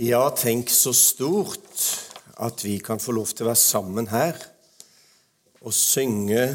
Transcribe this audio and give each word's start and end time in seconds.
Ja, 0.00 0.30
tenk 0.32 0.70
så 0.72 0.94
stort 0.96 1.82
at 2.40 2.62
vi 2.64 2.78
kan 2.80 2.96
få 2.96 3.12
lov 3.12 3.34
til 3.34 3.44
å 3.44 3.50
være 3.50 3.60
sammen 3.60 4.06
her 4.08 4.38
og 5.60 5.74
synge 5.76 6.46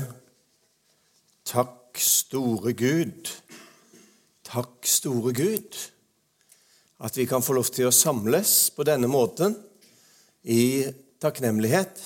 Takk, 1.45 1.99
store 2.01 2.73
Gud. 2.73 3.29
Takk, 4.49 4.89
store 4.89 5.35
Gud. 5.37 5.77
At 6.97 7.19
vi 7.21 7.27
kan 7.29 7.45
få 7.45 7.53
lov 7.59 7.69
til 7.69 7.85
å 7.85 7.93
samles 7.93 8.71
på 8.73 8.87
denne 8.89 9.11
måten 9.13 9.53
i 10.41 10.89
takknemlighet. 11.21 12.01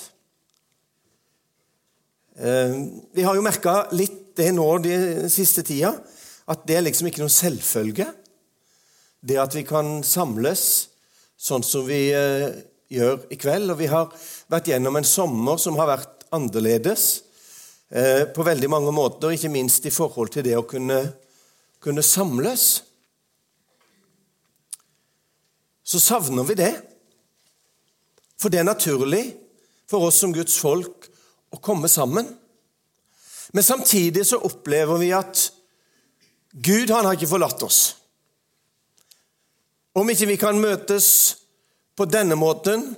Eh, 2.36 2.76
vi 3.16 3.24
har 3.24 3.40
jo 3.40 3.48
merka 3.48 3.86
litt 3.96 4.36
det 4.36 4.52
nå 4.52 4.68
den 4.84 5.32
siste 5.32 5.64
tida, 5.64 5.96
at 6.52 6.68
det 6.68 6.76
er 6.76 6.84
liksom 6.90 7.08
ikke 7.08 7.24
noen 7.24 7.32
selvfølge. 7.32 8.10
Det 9.24 9.40
at 9.40 9.56
vi 9.56 9.64
kan 9.64 10.02
samles 10.04 10.89
sånn 11.40 11.64
som 11.64 11.86
vi 11.88 12.10
eh, 12.12 12.50
gjør 12.92 13.24
i 13.32 13.38
kveld. 13.40 13.72
Og 13.72 13.80
vi 13.80 13.88
har 13.90 14.10
vært 14.52 14.70
gjennom 14.72 14.98
en 15.00 15.08
sommer 15.08 15.60
som 15.62 15.78
har 15.80 15.88
vært 15.94 16.26
annerledes 16.36 17.06
eh, 17.90 18.26
på 18.30 18.46
veldig 18.46 18.70
mange 18.70 18.92
måter, 18.94 19.34
ikke 19.34 19.52
minst 19.52 19.86
i 19.88 19.94
forhold 19.94 20.34
til 20.34 20.46
det 20.46 20.56
å 20.58 20.66
kunne, 20.68 21.00
kunne 21.82 22.04
samles. 22.06 22.66
Så 25.82 26.02
savner 26.02 26.46
vi 26.46 26.58
det. 26.60 26.74
For 28.40 28.52
det 28.52 28.60
er 28.60 28.68
naturlig 28.68 29.24
for 29.90 30.06
oss 30.06 30.20
som 30.22 30.32
Guds 30.32 30.54
folk 30.60 31.08
å 31.50 31.58
komme 31.60 31.90
sammen. 31.90 32.28
Men 33.50 33.66
samtidig 33.66 34.22
så 34.28 34.38
opplever 34.46 35.00
vi 35.02 35.10
at 35.16 35.48
Gud 36.50 36.92
han 36.94 37.06
har 37.06 37.18
ikke 37.18 37.30
forlatt 37.30 37.62
oss. 37.66 37.80
Om 39.94 40.10
ikke 40.12 40.28
vi 40.30 40.38
kan 40.38 40.58
møtes 40.62 41.06
på 41.98 42.06
denne 42.06 42.36
måten, 42.38 42.92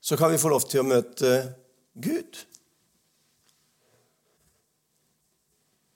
så 0.00 0.16
kan 0.16 0.30
vi 0.30 0.38
få 0.38 0.52
lov 0.52 0.66
til 0.68 0.82
å 0.82 0.86
møte 0.86 1.32
Gud. 1.94 2.44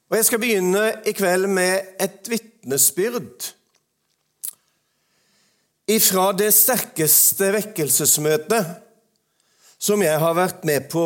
Og 0.09 0.17
Jeg 0.17 0.25
skal 0.25 0.41
begynne 0.41 0.85
i 1.07 1.13
kveld 1.13 1.47
med 1.53 2.01
et 2.01 2.31
vitnesbyrd 2.33 3.51
ifra 5.89 6.31
det 6.37 6.49
sterkeste 6.57 7.51
vekkelsesmøtet 7.55 8.73
som 9.79 10.03
jeg 10.03 10.19
har 10.21 10.35
vært 10.37 10.65
med 10.69 10.89
på 10.91 11.05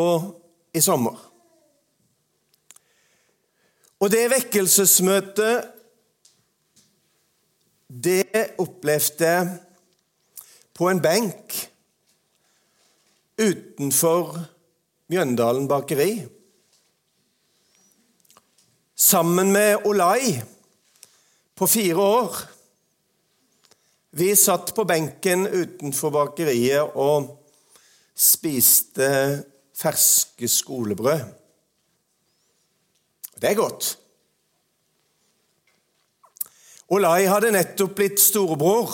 i 0.73 0.81
sommer. 0.81 1.19
Og 4.03 4.09
det 4.11 4.25
vekkelsesmøtet, 4.33 5.69
det 7.93 8.55
opplevde 8.57 9.27
jeg 9.27 9.49
på 10.73 10.89
en 10.89 11.01
benk 11.01 11.53
utenfor 13.37 14.39
Mjøndalen 15.13 15.67
bakeri. 15.69 16.23
Sammen 18.95 19.51
med 19.53 19.85
Olai 19.85 20.39
på 21.53 21.67
fire 21.69 22.01
år. 22.01 22.37
Vi 24.17 24.31
satt 24.37 24.73
på 24.73 24.85
benken 24.89 25.45
utenfor 25.49 26.13
bakeriet 26.13 26.97
og 26.97 27.29
spiste 28.15 29.09
ferske 29.77 30.47
skolebrød. 30.49 31.25
Det 33.41 33.51
er 33.51 33.59
godt. 33.59 33.97
Olai 36.93 37.25
hadde 37.25 37.53
nettopp 37.55 37.95
blitt 37.97 38.19
storebror, 38.21 38.91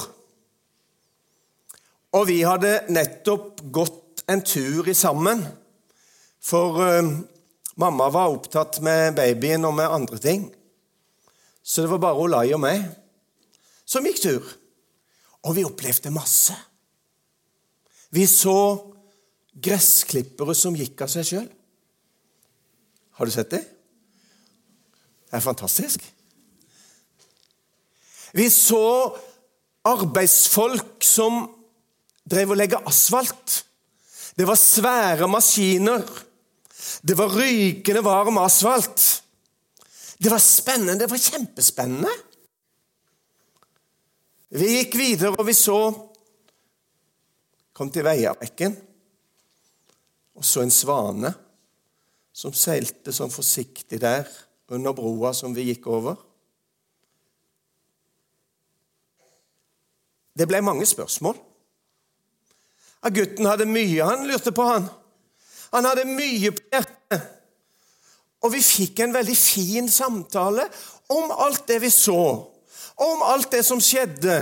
og 2.15 2.27
vi 2.29 2.37
hadde 2.45 2.85
nettopp 2.93 3.59
gått 3.75 4.23
en 4.29 4.43
tur 4.45 4.87
i 4.87 4.95
sammen. 4.95 5.41
For 6.39 6.79
uh, 6.79 7.09
mamma 7.81 8.07
var 8.13 8.31
opptatt 8.31 8.79
med 8.85 9.17
babyen 9.17 9.67
og 9.67 9.75
med 9.77 9.91
andre 9.91 10.19
ting. 10.21 10.47
Så 11.63 11.83
det 11.83 11.91
var 11.91 12.01
bare 12.05 12.23
Olai 12.23 12.47
og 12.55 12.61
meg 12.63 12.85
som 13.89 14.05
gikk 14.05 14.21
tur. 14.23 14.47
Og 15.47 15.55
vi 15.57 15.65
opplevde 15.67 16.13
masse. 16.13 16.55
Vi 18.15 18.25
så 18.29 18.55
gressklippere 19.53 20.55
som 20.57 20.77
gikk 20.77 21.03
av 21.05 21.11
seg 21.11 21.27
sjøl. 21.27 21.49
Har 23.19 23.27
du 23.27 23.33
sett 23.33 23.51
det? 23.51 23.61
Det 25.29 25.37
er 25.37 25.45
fantastisk. 25.45 26.05
Vi 28.35 28.49
så 28.53 28.83
arbeidsfolk 29.89 31.03
som 31.05 31.45
drev 32.29 32.53
og 32.53 32.59
legge 32.59 32.81
asfalt. 32.89 33.63
Det 34.37 34.47
var 34.47 34.59
svære 34.59 35.27
maskiner. 35.31 36.03
Det 37.01 37.17
var 37.17 37.33
rykende 37.33 38.03
varm 38.05 38.37
asfalt. 38.41 39.23
Det 40.19 40.31
var 40.31 40.41
spennende. 40.43 40.99
Det 40.99 41.09
var 41.11 41.23
kjempespennende. 41.23 42.11
Vi 44.49 44.75
gikk 44.79 44.95
videre, 44.97 45.35
og 45.37 45.45
vi 45.47 45.57
så 45.57 45.79
Kom 47.79 47.87
til 47.95 48.03
Veiabekken 48.03 48.73
og 50.35 50.43
så 50.43 50.65
en 50.65 50.73
svane 50.73 51.29
som 52.35 52.51
seilte 52.51 53.13
sånn 53.15 53.31
forsiktig 53.31 54.01
der 54.03 54.27
under 54.71 54.91
broa 54.95 55.31
som 55.35 55.55
vi 55.55 55.69
gikk 55.69 55.87
over. 55.87 56.17
Det 60.39 60.47
ble 60.47 60.61
mange 60.63 60.87
spørsmål. 60.87 61.35
Ja, 63.03 63.11
gutten 63.11 63.47
hadde 63.47 63.67
mye 63.67 64.07
han 64.07 64.23
lurte 64.27 64.55
på. 64.55 64.63
Han 64.63 64.87
Han 65.69 65.85
hadde 65.85 66.07
mye 66.09 66.49
på 66.55 66.63
hjertet. 66.73 67.25
Og 68.41 68.53
vi 68.55 68.61
fikk 68.63 69.03
en 69.03 69.13
veldig 69.13 69.35
fin 69.37 69.89
samtale 69.91 70.63
om 71.11 71.33
alt 71.43 71.67
det 71.67 71.81
vi 71.83 71.91
så, 71.91 72.21
om 72.95 73.21
alt 73.27 73.51
det 73.51 73.61
som 73.67 73.81
skjedde, 73.83 74.37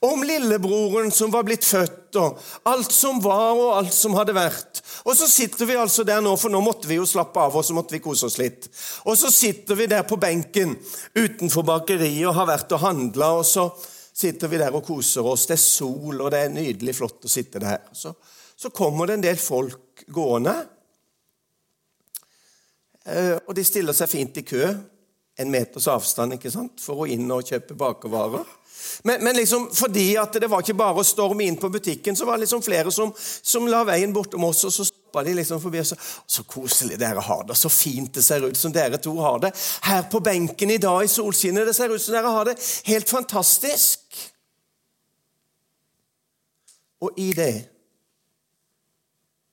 om 0.00 0.24
lillebroren 0.24 1.12
som 1.12 1.30
var 1.30 1.44
blitt 1.46 1.64
født, 1.64 2.16
og 2.20 2.40
alt 2.68 2.92
som 2.92 3.20
var, 3.22 3.52
og 3.52 3.76
alt 3.76 3.94
som 3.94 4.16
hadde 4.16 4.34
vært. 4.36 4.80
Og 5.04 5.16
så 5.18 5.28
sitter 5.28 5.68
vi 5.68 5.76
altså 5.78 6.04
der 6.08 6.22
nå, 6.24 6.34
for 6.40 6.52
nå 6.52 6.60
måtte 6.64 6.88
vi 6.88 6.98
jo 6.98 7.06
slappe 7.08 7.40
av, 7.40 7.54
og 7.54 7.64
så 7.64 7.76
måtte 7.76 7.96
vi 7.96 8.02
kose 8.04 8.26
oss 8.28 8.40
litt. 8.40 8.68
Og 9.04 9.18
så 9.20 9.30
sitter 9.32 9.78
vi 9.78 9.88
der 9.92 10.06
på 10.08 10.18
benken 10.20 10.76
utenfor 11.14 11.66
bakeriet 11.68 12.28
og 12.30 12.38
har 12.40 12.50
vært 12.54 12.72
og 12.76 12.84
handla, 12.84 13.34
og 13.40 13.46
så 13.48 13.68
sitter 14.14 14.48
vi 14.48 14.60
der 14.62 14.74
og 14.74 14.84
koser 14.86 15.26
oss. 15.26 15.48
Det 15.50 15.56
er 15.56 15.62
sol, 15.62 16.20
og 16.20 16.30
det 16.32 16.44
er 16.44 16.54
nydelig 16.54 16.96
flott 16.96 17.26
å 17.26 17.30
sitte 17.30 17.62
der. 17.62 17.82
Så, 17.92 18.14
så 18.56 18.70
kommer 18.74 19.10
det 19.10 19.18
en 19.18 19.26
del 19.26 19.40
folk 19.42 20.04
gående, 20.14 20.54
eh, 23.06 23.36
og 23.42 23.54
de 23.56 23.64
stiller 23.66 23.96
seg 23.96 24.12
fint 24.12 24.42
i 24.42 24.46
kø 24.46 24.66
en 25.36 25.50
meters 25.50 25.88
avstand 25.90 26.36
ikke 26.36 26.52
sant, 26.52 26.78
for 26.82 27.02
å 27.02 27.08
inn 27.10 27.26
og 27.34 27.46
kjøpe 27.48 27.74
bakervarer. 27.78 28.44
Men, 29.08 29.22
men 29.24 29.38
liksom, 29.38 29.66
fordi 29.74 30.12
at 30.20 30.36
det 30.38 30.50
var 30.50 30.62
ikke 30.62 30.76
bare 30.78 31.02
å 31.02 31.06
storme 31.06 31.46
inn 31.46 31.58
på 31.58 31.70
butikken, 31.72 32.16
så 32.16 32.28
var 32.28 32.38
det 32.38 32.44
liksom 32.44 32.62
flere 32.62 32.92
som, 32.94 33.10
som 33.16 33.66
la 33.70 33.82
veien 33.88 34.14
bortom 34.14 34.46
oss, 34.46 34.62
og 34.68 34.74
så 34.74 34.86
stoppa 35.14 35.24
de 35.24 35.34
liksom 35.34 35.60
forbi 35.60 35.80
og 35.80 35.86
sa 35.86 35.96
Så 36.26 36.44
koselig 36.44 36.98
dere 36.98 37.20
har 37.20 37.44
det, 37.46 37.56
så 37.56 37.68
fint 37.68 38.14
det 38.14 38.22
ser 38.24 38.44
ut 38.44 38.56
som 38.56 38.72
dere 38.72 38.98
to 38.98 39.14
har 39.20 39.38
det. 39.38 39.52
Her 39.84 40.08
på 40.10 40.20
benken 40.20 40.70
i 40.70 40.78
dag 40.78 41.04
i 41.04 41.08
solskinnet, 41.08 41.66
det 41.66 41.74
ser 41.74 41.92
ut 41.92 42.02
som 42.02 42.14
dere 42.14 42.30
har 42.30 42.44
det 42.44 42.56
helt 42.86 43.08
fantastisk. 43.08 44.00
Og 47.00 47.12
i 47.18 47.32
det 47.32 47.68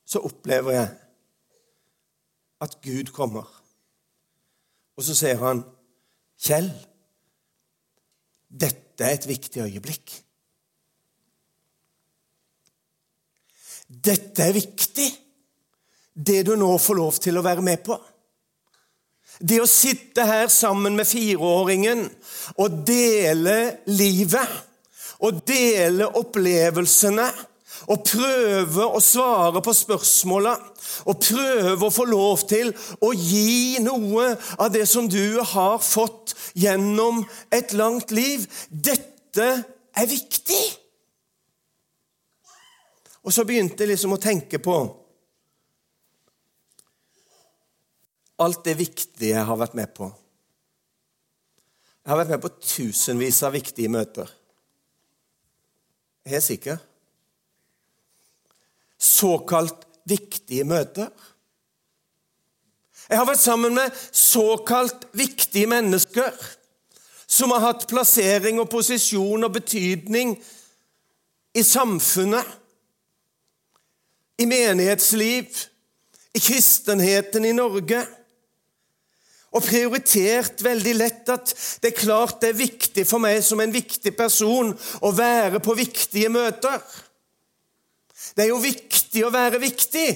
så 0.06 0.20
opplever 0.20 0.72
jeg 0.72 0.88
at 2.62 2.82
Gud 2.82 3.12
kommer. 3.14 3.48
Og 4.98 5.04
så 5.04 5.16
ser 5.16 5.38
han, 5.38 5.64
'Kjell, 6.38 6.72
dette 8.50 9.04
er 9.04 9.14
et 9.14 9.28
viktig 9.28 9.62
øyeblikk.' 9.62 10.24
Dette 13.92 14.44
er 14.44 14.54
viktig, 14.54 15.21
det 16.14 16.44
du 16.48 16.56
nå 16.60 16.74
får 16.82 16.98
lov 16.98 17.20
til 17.24 17.38
å 17.38 17.46
være 17.46 17.64
med 17.66 17.84
på. 17.86 17.98
Det 19.40 19.62
å 19.64 19.70
sitte 19.70 20.26
her 20.28 20.52
sammen 20.54 20.98
med 20.98 21.08
fireåringen 21.10 22.04
og 22.62 22.82
dele 22.86 23.56
livet 23.90 24.60
og 25.22 25.42
dele 25.48 26.10
opplevelsene 26.20 27.30
og 27.90 28.04
prøve 28.06 28.86
å 28.86 29.00
svare 29.02 29.62
på 29.64 29.74
spørsmåla 29.74 30.54
og 31.10 31.24
prøve 31.24 31.88
å 31.88 31.94
få 31.94 32.06
lov 32.10 32.44
til 32.50 32.70
å 33.02 33.12
gi 33.16 33.82
noe 33.82 34.28
av 34.62 34.70
det 34.74 34.86
som 34.90 35.10
du 35.10 35.40
har 35.54 35.80
fått 35.82 36.36
gjennom 36.54 37.24
et 37.50 37.74
langt 37.74 38.14
liv. 38.14 38.46
Dette 38.70 39.50
er 39.98 40.10
viktig. 40.10 40.62
Og 43.26 43.34
så 43.34 43.46
begynte 43.46 43.84
jeg 43.84 43.94
liksom 43.94 44.18
å 44.18 44.22
tenke 44.22 44.62
på 44.62 44.78
alt 48.42 48.66
det 48.66 48.78
viktige 48.80 49.36
jeg 49.36 49.48
har 49.48 49.60
vært 49.60 49.78
med 49.78 49.94
på. 49.96 50.10
Jeg 52.02 52.12
har 52.12 52.22
vært 52.24 52.34
med 52.34 52.42
på 52.42 52.54
tusenvis 52.66 53.42
av 53.46 53.54
viktige 53.54 53.92
møter. 53.94 54.30
Er 56.26 56.40
sikker. 56.40 56.78
såkalt 59.02 59.88
viktige 60.06 60.64
møter. 60.64 61.10
Jeg 63.10 63.18
har 63.18 63.26
vært 63.26 63.42
sammen 63.42 63.74
med 63.74 63.96
såkalt 64.14 65.08
viktige 65.18 65.68
mennesker 65.68 66.36
som 67.26 67.52
har 67.56 67.64
hatt 67.66 67.88
plassering 67.90 68.60
og 68.62 68.70
posisjon 68.70 69.48
og 69.48 69.54
betydning 69.56 70.36
i 71.58 71.64
samfunnet, 71.64 72.46
i 74.38 74.46
menighetsliv, 74.46 75.50
i 76.34 76.40
kristenheten 76.40 77.46
i 77.46 77.54
Norge. 77.56 78.06
Og 79.52 79.64
prioritert 79.66 80.64
veldig 80.64 80.94
lett 80.96 81.30
at 81.34 81.52
det 81.84 81.92
er 81.92 82.00
klart 82.00 82.40
det 82.40 82.54
er 82.54 82.60
viktig 82.62 83.04
for 83.08 83.20
meg 83.24 83.42
som 83.44 83.60
en 83.60 83.74
viktig 83.74 84.14
person 84.16 84.72
å 85.04 85.12
være 85.12 85.60
på 85.64 85.76
viktige 85.76 86.32
møter. 86.32 86.80
Det 88.36 88.46
er 88.46 88.54
jo 88.54 88.62
viktig 88.64 89.26
å 89.28 89.34
være 89.34 89.60
viktig 89.60 90.10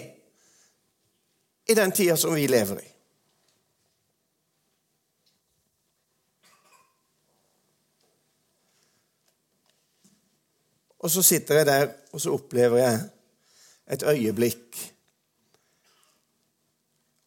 i 1.67 1.75
den 1.75 1.91
tida 1.91 2.15
som 2.19 2.35
vi 2.37 2.45
lever 2.47 2.79
i. 2.79 2.91
Og 11.05 11.11
så 11.11 11.21
sitter 11.21 11.59
jeg 11.59 11.67
der, 11.69 11.91
og 12.15 12.21
så 12.21 12.31
opplever 12.33 12.79
jeg 12.81 13.03
et 13.93 14.07
øyeblikk 14.09 14.79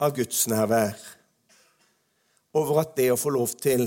av 0.02 0.16
Guds 0.16 0.48
nærvær 0.50 1.17
over 2.58 2.82
at 2.82 2.96
det 2.98 3.10
å 3.12 3.20
få 3.20 3.32
lov 3.34 3.54
til 3.60 3.86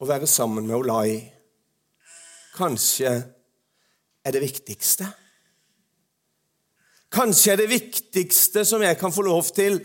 å 0.00 0.08
være 0.08 0.28
sammen 0.28 0.66
med 0.66 0.76
Olai 0.78 1.20
kanskje 2.54 3.12
er 4.24 4.34
det 4.34 4.42
viktigste. 4.42 5.06
Kanskje 7.14 7.52
er 7.52 7.62
det 7.62 7.70
viktigste 7.70 8.64
som 8.66 8.82
jeg 8.82 8.98
kan 8.98 9.12
få 9.14 9.24
lov 9.26 9.50
til 9.54 9.78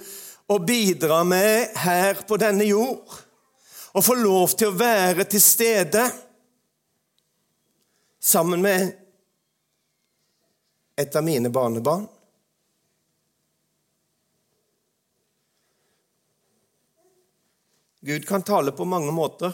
å 0.50 0.58
bidra 0.66 1.22
med 1.28 1.76
her 1.78 2.24
på 2.28 2.40
denne 2.42 2.66
jord. 2.66 3.06
Å 3.94 4.02
få 4.06 4.16
lov 4.18 4.54
til 4.58 4.72
å 4.72 4.78
være 4.78 5.26
til 5.30 5.42
stede 5.44 6.06
sammen 8.20 8.62
med 8.62 8.90
et 11.00 11.16
av 11.16 11.26
mine 11.26 11.52
barnebarn. 11.54 12.08
Gud 18.01 18.28
kan 18.28 18.44
tale 18.44 18.72
på 18.72 18.86
mange 18.86 19.12
måter. 19.12 19.54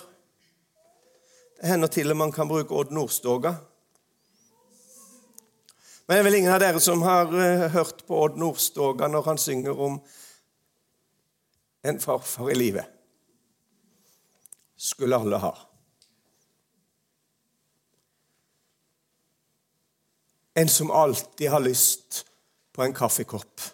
Det 1.62 1.68
hender 1.68 1.90
til 1.90 2.12
og 2.14 2.18
man 2.18 2.32
kan 2.32 2.48
bruke 2.48 2.76
Odd 2.78 2.92
Nordstoga. 2.94 3.56
Men 6.06 6.14
det 6.14 6.20
er 6.20 6.26
vel 6.28 6.38
ingen 6.38 6.54
av 6.54 6.60
dere 6.62 6.82
som 6.84 7.02
har 7.02 7.32
uh, 7.34 7.66
hørt 7.74 8.04
på 8.06 8.20
Odd 8.22 8.38
Nordstoga 8.38 9.10
når 9.10 9.26
han 9.32 9.42
synger 9.42 9.80
om 9.82 9.96
en 11.86 11.98
farfar 12.00 12.52
i 12.54 12.58
livet. 12.60 12.92
Skulle 14.78 15.18
alle 15.18 15.40
ha. 15.42 15.54
En 20.54 20.70
som 20.70 20.92
alltid 20.92 21.50
har 21.50 21.66
lyst 21.66 22.22
på 22.76 22.86
en 22.86 22.94
kaffekopp 22.94 23.66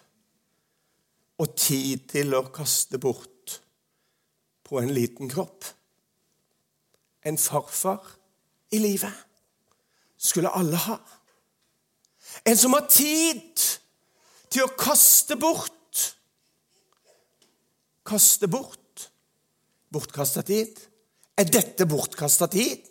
og 1.42 1.54
tid 1.58 2.08
til 2.08 2.32
å 2.38 2.46
kaste 2.54 2.98
bort 3.02 3.31
på 4.64 4.80
en 4.80 4.92
liten 4.94 5.28
kropp. 5.28 5.64
En 7.22 7.38
farfar 7.38 8.02
i 8.72 8.80
livet 8.82 9.14
skulle 10.18 10.52
alle 10.54 10.76
ha. 10.76 10.98
En 12.46 12.56
som 12.56 12.74
har 12.76 12.86
tid 12.90 13.62
til 14.52 14.64
å 14.64 14.72
kaste 14.78 15.36
bort. 15.40 16.00
Kaste 18.06 18.48
bort. 18.50 19.08
Bortkasta 19.92 20.42
tid. 20.46 20.78
Er 21.38 21.48
dette 21.48 21.86
bortkasta 21.88 22.48
tid? 22.52 22.88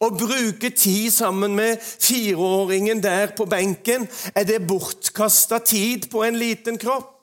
Å 0.00 0.08
bruke 0.16 0.70
tid 0.72 1.10
sammen 1.12 1.52
med 1.58 1.80
fireåringen 1.82 3.02
der 3.04 3.34
på 3.36 3.44
benken, 3.44 4.06
er 4.32 4.46
det 4.48 4.62
bortkasta 4.64 5.58
tid 5.60 6.08
på 6.12 6.22
en 6.24 6.38
liten 6.40 6.80
kropp? 6.80 7.19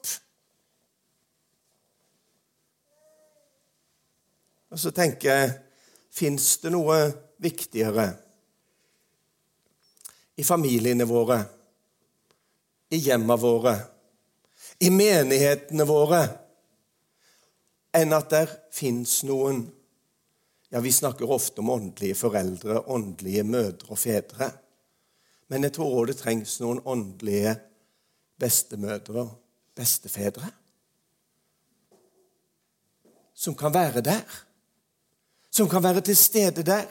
Og 4.72 4.80
så 4.80 4.92
tenker 4.96 5.32
jeg 5.32 5.56
Fins 6.18 6.56
det 6.64 6.72
noe 6.74 6.96
viktigere 7.44 8.08
i 10.38 10.44
familiene 10.46 11.06
våre, 11.06 11.38
i 12.90 12.98
hjemmene 13.02 13.38
våre, 13.42 13.74
i 14.82 14.90
menighetene 14.94 15.86
våre, 15.86 16.22
enn 17.98 18.14
at 18.18 18.30
det 18.34 18.44
fins 18.74 19.20
noen 19.28 19.66
ja, 20.70 20.82
Vi 20.84 20.92
snakker 20.92 21.30
ofte 21.32 21.62
om 21.62 21.70
åndelige 21.72 22.18
foreldre, 22.20 22.82
åndelige 22.92 23.46
mødre 23.48 23.94
og 23.94 24.00
fedre. 24.02 24.50
Men 25.48 25.64
jeg 25.64 25.78
tror 25.78 25.94
òg 26.02 26.10
det 26.10 26.18
trengs 26.20 26.58
noen 26.60 26.82
åndelige 26.84 27.54
bestemødre 28.36 29.22
og 29.22 29.32
bestefedre. 29.80 30.50
Som 33.32 33.56
kan 33.56 33.72
være 33.74 34.04
der. 34.04 34.47
Som 35.58 35.70
kan 35.70 35.84
være 35.84 36.02
til 36.06 36.18
stede 36.18 36.64
der. 36.64 36.86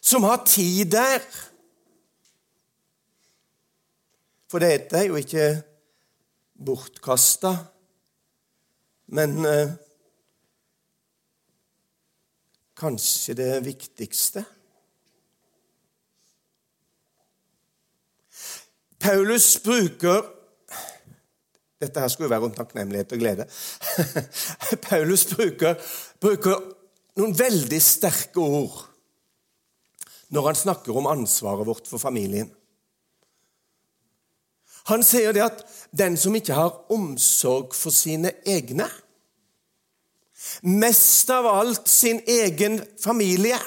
Som 0.00 0.22
har 0.22 0.44
tid 0.44 0.90
der. 0.92 1.22
For 4.50 4.60
dette 4.60 4.98
er 4.98 5.08
jo 5.08 5.16
ikke 5.16 5.62
bortkasta, 6.66 7.50
men 9.16 9.32
eh, 9.48 9.72
kanskje 12.76 13.34
det 13.40 13.50
viktigste. 13.64 14.44
Paulus 19.00 19.56
bruker 19.64 20.32
Dette 21.80 22.00
her 22.00 22.08
skulle 22.08 22.30
være 22.30 22.48
om 22.48 22.54
takknemlighet 22.56 23.12
og 23.12 23.18
glede. 23.20 23.44
Paulus 24.88 25.26
bruker, 25.34 25.74
bruker 26.20 26.75
noen 27.16 27.32
veldig 27.36 27.80
sterke 27.82 28.42
ord 28.42 28.82
når 30.34 30.50
han 30.50 30.58
snakker 30.58 30.96
om 30.98 31.08
ansvaret 31.08 31.68
vårt 31.68 31.88
for 31.88 32.02
familien. 32.02 32.48
Han 34.90 35.02
sier 35.06 35.34
det 35.34 35.44
at 35.44 35.62
den 35.94 36.18
som 36.18 36.34
ikke 36.34 36.54
har 36.54 36.92
omsorg 36.94 37.74
for 37.74 37.94
sine 37.94 38.34
egne, 38.46 38.88
Mest 40.62 41.30
av 41.30 41.46
alt 41.48 41.88
sin 41.88 42.20
egen 42.28 42.78
familie. 43.00 43.58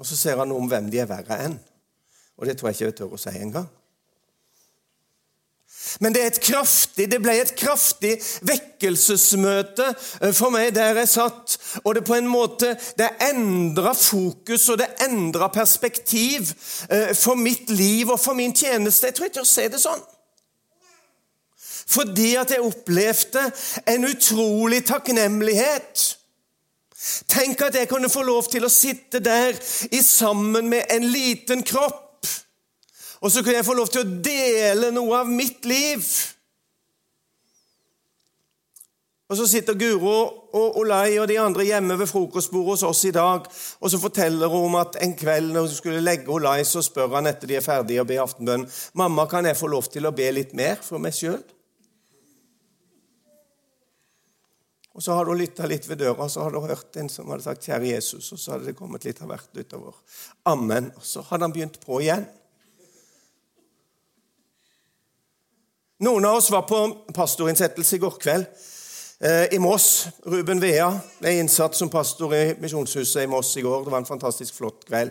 Og 0.00 0.06
så 0.08 0.16
ser 0.16 0.40
han 0.40 0.48
noe 0.48 0.62
om 0.62 0.70
hvem 0.70 0.88
de 0.92 1.02
er 1.02 1.10
verre 1.10 1.36
enn. 1.44 1.58
Og 2.40 2.48
det 2.48 2.56
tror 2.56 2.70
jeg 2.70 2.78
ikke 2.78 2.86
jeg 2.86 2.96
tør 3.02 3.16
å 3.18 3.20
si 3.20 3.34
engang. 3.36 3.66
Men 6.00 6.14
det, 6.14 6.40
kraftig, 6.44 7.08
det, 7.10 7.18
ble 7.22 7.34
et 7.40 7.54
kraftig 7.58 8.12
vekkelsesmøte 8.46 9.88
eh, 10.20 10.32
for 10.36 10.52
meg 10.54 10.74
der 10.76 11.00
jeg 11.00 11.10
satt. 11.14 11.56
Og 11.82 11.96
det 11.96 12.04
på 12.06 12.14
en 12.18 12.28
måte 12.30 12.74
det 12.98 13.08
endra 13.30 13.94
fokus 13.96 14.68
og 14.70 14.80
det 14.82 14.90
endra 15.06 15.50
perspektiv 15.52 16.52
eh, 16.90 17.10
for 17.16 17.38
mitt 17.40 17.72
liv 17.72 18.12
og 18.12 18.20
for 18.20 18.38
min 18.38 18.54
tjeneste. 18.54 19.08
Jeg 19.08 19.18
tror 19.18 19.30
ikke 19.30 19.42
jeg 19.42 19.54
se 19.56 19.68
det 19.74 19.82
sånn 19.82 20.08
fordi 21.90 22.36
at 22.38 22.52
jeg 22.54 22.62
opplevde 22.62 23.40
en 23.90 24.04
utrolig 24.06 24.84
takknemlighet. 24.86 26.04
Tenk 27.26 27.64
at 27.66 27.74
jeg 27.74 27.88
kunne 27.90 28.10
få 28.12 28.22
lov 28.22 28.46
til 28.52 28.66
å 28.66 28.70
sitte 28.70 29.18
der 29.24 29.58
i 29.90 30.02
sammen 30.04 30.68
med 30.70 30.86
en 30.94 31.08
liten 31.10 31.64
kropp. 31.66 32.09
Og 33.20 33.30
så 33.30 33.42
kunne 33.42 33.58
jeg 33.58 33.66
få 33.68 33.76
lov 33.76 33.90
til 33.92 34.02
å 34.04 34.20
dele 34.24 34.90
noe 34.96 35.22
av 35.22 35.28
mitt 35.28 35.66
liv. 35.68 36.06
Og 39.30 39.36
Så 39.38 39.46
sitter 39.46 39.76
Guro 39.78 40.14
og 40.58 40.78
Olai 40.80 41.14
og 41.22 41.28
de 41.30 41.36
andre 41.38 41.62
hjemme 41.68 41.94
ved 42.00 42.08
frokostbordet 42.10 42.72
hos 42.72 42.82
oss 42.82 43.04
i 43.06 43.12
dag. 43.14 43.44
Og 43.78 43.92
så 43.92 44.00
forteller 44.02 44.50
hun 44.50 44.66
om 44.72 44.80
at 44.80 44.98
en 45.04 45.14
kveld 45.14 45.52
når 45.52 45.68
hun 45.68 45.76
skulle 45.76 46.02
legge 46.02 46.32
Olai, 46.34 46.64
så 46.66 46.82
spør 46.82 47.14
han 47.14 47.30
etter 47.30 47.46
de 47.46 47.60
er 47.60 47.62
ferdige 47.62 48.02
å 48.02 48.08
be 48.08 48.18
aftenbønn 48.18 48.66
mamma, 48.98 49.28
kan 49.30 49.46
jeg 49.46 49.58
få 49.60 49.70
lov 49.70 49.86
til 49.92 50.08
å 50.08 50.14
be 50.16 50.26
litt 50.34 50.56
mer 50.58 50.82
for 50.82 50.98
meg 50.98 51.14
sjøl. 51.14 51.38
Og 54.98 55.04
Så 55.04 55.14
hadde 55.14 55.30
hun 55.30 55.38
lytta 55.38 55.68
litt 55.70 55.86
ved 55.86 56.02
døra, 56.02 56.26
og 56.26 56.30
så 56.30 56.42
hadde 56.42 56.60
hun 56.60 56.68
hørt 56.74 56.96
en 56.98 57.08
som 57.08 57.30
hadde 57.30 57.46
sagt 57.46 57.62
'Kjære 57.62 57.86
Jesus', 57.94 58.32
og 58.32 58.38
så 58.38 58.52
hadde 58.52 58.66
det 58.66 58.76
kommet 58.76 59.04
litt 59.04 59.22
av 59.22 59.30
hvert 59.30 59.56
utover. 59.56 59.94
Amen. 60.44 60.90
Og 60.96 61.06
så 61.06 61.22
hadde 61.22 61.44
han 61.46 61.52
begynt 61.52 61.78
på 61.86 62.00
igjen. 62.02 62.26
Noen 66.00 66.24
av 66.24 66.38
oss 66.38 66.46
var 66.48 66.62
på 66.64 66.78
pastorinnsettelse 67.12 67.98
i 67.98 68.00
går 68.00 68.14
kveld. 68.22 68.44
eh, 69.20 69.54
i 69.54 69.58
Moss. 69.58 70.08
Ruben 70.24 70.60
Vea 70.60 70.86
er 71.20 71.34
innsatt 71.36 71.74
som 71.76 71.90
pastor 71.92 72.32
i 72.34 72.54
Misjonshuset 72.56 73.22
i 73.22 73.28
Moss 73.28 73.50
i 73.56 73.60
går. 73.60 73.84
Det 73.84 73.92
var 73.92 73.98
en 73.98 74.08
fantastisk 74.08 74.54
flott 74.54 74.86
kveld. 74.88 75.10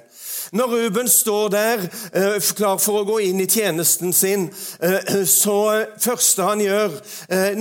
Når 0.51 0.73
Ruben 0.73 1.07
står 1.07 1.49
der 1.53 1.85
eh, 2.13 2.39
klar 2.57 2.81
for 2.81 3.03
å 3.03 3.05
gå 3.05 3.19
inn 3.27 3.37
i 3.37 3.45
tjenesten 3.45 4.13
sin, 4.13 4.49
eh, 4.81 5.13
så 5.29 5.85
første 6.01 6.49
han 6.49 6.65
gjør, 6.65 6.97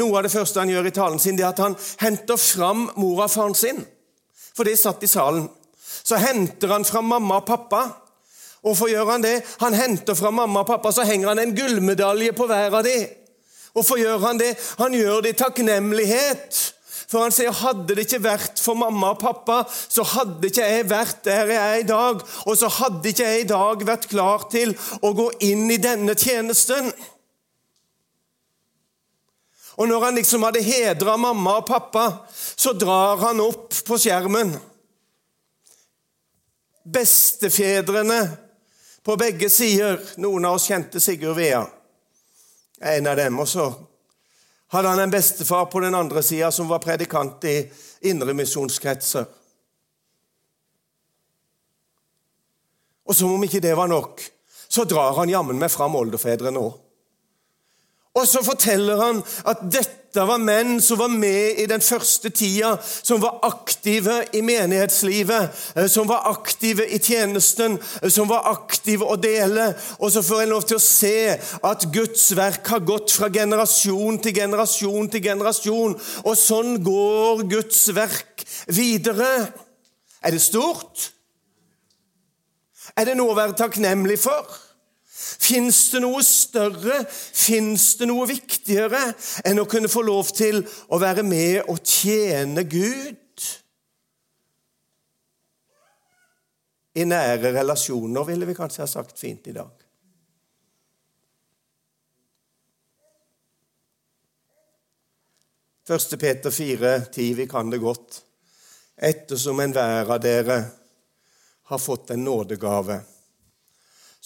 noe 0.00 0.16
av 0.16 0.24
det 0.24 0.32
første 0.32 0.64
han 0.64 0.72
gjør 0.72 0.88
i 0.88 0.96
talen 0.96 1.20
sin, 1.20 1.36
det 1.36 1.44
er 1.44 1.52
at 1.52 1.60
han 1.66 1.76
henter 2.00 2.40
fram 2.40 2.88
mor 2.96 3.26
og 3.26 3.30
faren 3.30 3.54
sin. 3.54 3.84
For 4.56 4.64
de 4.64 4.72
satt 4.72 5.04
i 5.04 5.12
salen. 5.12 5.50
Så 6.00 6.16
henter 6.16 6.72
han 6.72 6.88
fram 6.88 7.12
mamma 7.12 7.42
og 7.42 7.50
pappa. 7.52 8.07
Hvorfor 8.68 8.90
gjør 8.92 9.08
han 9.14 9.22
det? 9.24 9.38
Han 9.62 9.72
henter 9.72 10.16
fra 10.18 10.30
mamma 10.34 10.60
og 10.60 10.68
pappa, 10.68 10.92
så 10.92 11.06
henger 11.08 11.30
han 11.30 11.38
en 11.40 11.54
gullmedalje 11.56 12.34
på 12.36 12.46
hver 12.50 12.74
av 12.76 12.84
dem. 12.84 13.06
Hvorfor 13.72 13.96
gjør 13.96 14.18
han 14.26 14.40
det? 14.40 14.50
Han 14.76 14.92
gjør 14.92 15.22
det 15.24 15.30
i 15.32 15.38
takknemlighet. 15.38 16.58
For 17.08 17.24
han 17.24 17.32
sier 17.32 17.54
hadde 17.62 17.94
det 17.96 18.04
ikke 18.04 18.20
vært 18.26 18.60
for 18.60 18.76
mamma 18.76 19.14
og 19.14 19.22
pappa, 19.22 19.62
så 19.64 20.04
hadde 20.04 20.50
ikke 20.50 20.66
jeg 20.68 20.88
vært 20.90 21.22
der 21.24 21.52
jeg 21.54 21.60
er 21.62 21.80
i 21.80 21.86
dag. 21.88 22.24
Og 22.44 22.58
så 22.60 22.68
hadde 22.68 23.08
ikke 23.08 23.28
jeg 23.30 23.44
i 23.46 23.46
dag 23.48 23.84
vært 23.88 24.08
klar 24.10 24.44
til 24.52 24.74
å 25.00 25.14
gå 25.16 25.30
inn 25.48 25.64
i 25.72 25.78
denne 25.80 26.12
tjenesten. 26.18 26.90
Og 29.78 29.88
når 29.88 30.04
han 30.04 30.18
liksom 30.20 30.44
hadde 30.44 30.60
hedra 30.66 31.14
mamma 31.16 31.62
og 31.62 31.70
pappa, 31.70 32.04
så 32.36 32.74
drar 32.76 33.16
han 33.22 33.40
opp 33.40 33.72
på 33.88 33.96
skjermen. 34.02 34.52
Bestefedrene 36.84 38.20
på 39.04 39.16
begge 39.16 39.50
sider. 39.50 40.00
Noen 40.22 40.44
av 40.48 40.58
oss 40.58 40.68
kjente 40.68 41.00
Sigurd 41.00 41.36
Vea 41.38 41.66
en 42.80 43.06
av 43.06 43.16
dem. 43.16 43.38
Og 43.38 43.48
så 43.48 43.68
hadde 44.72 44.88
han 44.88 45.00
en 45.00 45.12
bestefar 45.12 45.66
på 45.72 45.80
den 45.80 45.94
andre 45.94 46.22
sida 46.22 46.50
som 46.54 46.68
var 46.68 46.82
predikant 46.84 47.44
i 47.44 47.60
indremisjonskretser. 48.10 49.26
Og 53.08 53.16
som 53.16 53.32
om 53.32 53.44
ikke 53.44 53.62
det 53.64 53.72
var 53.76 53.88
nok, 53.88 54.20
så 54.68 54.84
drar 54.84 55.16
han 55.16 55.32
jammen 55.32 55.58
meg 55.58 55.72
fram 55.72 55.96
oldefedrene 55.96 56.60
òg. 56.60 56.74
Og 58.18 58.26
så 58.28 58.42
forteller 58.44 59.00
han 59.00 59.22
at 59.48 59.62
dette 59.64 59.97
var 60.14 60.38
menn 60.38 60.80
som 60.80 60.98
var 60.98 61.08
med 61.12 61.58
i 61.60 61.66
den 61.68 61.82
første 61.84 62.30
tida, 62.30 62.76
som 62.82 63.20
var 63.20 63.38
aktive 63.46 64.22
i 64.32 64.40
menighetslivet, 64.40 65.50
eh, 65.76 65.86
som 65.86 66.08
var 66.08 66.26
aktive 66.30 66.86
i 66.86 66.98
tjenesten, 66.98 67.78
eh, 68.02 68.08
som 68.08 68.28
var 68.28 68.48
aktive 68.50 69.04
å 69.04 69.16
dele. 69.20 69.74
Og 70.00 70.12
så 70.12 70.22
får 70.22 70.42
en 70.42 70.48
lov 70.48 70.66
til 70.66 70.76
å 70.76 70.80
se 70.80 71.38
at 71.62 71.86
Guds 71.92 72.30
verk 72.36 72.66
har 72.66 72.80
gått 72.80 73.10
fra 73.10 73.28
generasjon 73.28 74.18
til 74.22 74.34
generasjon 74.34 75.08
til 75.08 75.22
generasjon. 75.22 76.00
Og 76.24 76.36
sånn 76.36 76.82
går 76.82 77.48
Guds 77.48 77.88
verk 77.94 78.44
videre. 78.66 79.52
Er 80.22 80.30
det 80.30 80.40
stort? 80.42 81.12
Er 82.96 83.04
det 83.04 83.16
noe 83.16 83.30
å 83.30 83.38
være 83.38 83.54
takknemlig 83.58 84.18
for? 84.18 84.67
Fins 85.38 85.76
det 85.92 86.00
noe 86.02 86.18
større, 86.26 87.04
fins 87.08 87.92
det 88.00 88.08
noe 88.10 88.26
viktigere 88.26 89.04
enn 89.46 89.62
å 89.62 89.68
kunne 89.70 89.90
få 89.90 90.02
lov 90.02 90.32
til 90.34 90.64
å 90.90 90.98
være 90.98 91.22
med 91.22 91.70
og 91.70 91.78
tjene 91.86 92.64
Gud? 92.66 93.44
I 96.98 97.04
nære 97.06 97.52
relasjoner, 97.54 98.26
ville 98.26 98.48
vi 98.48 98.56
kanskje 98.58 98.82
ha 98.82 98.90
sagt 98.90 99.20
fint 99.20 99.46
i 99.46 99.54
dag. 99.54 99.84
Første 105.88 106.18
Peter 106.20 106.50
4, 106.52 106.90
10, 107.14 107.28
vi 107.38 107.46
kan 107.48 107.70
det 107.70 107.78
godt. 107.80 108.18
Ettersom 108.98 109.62
enhver 109.62 110.10
av 110.10 110.18
dere 110.20 110.58
har 111.70 111.80
fått 111.80 112.10
en 112.10 112.26
nådegave 112.26 112.98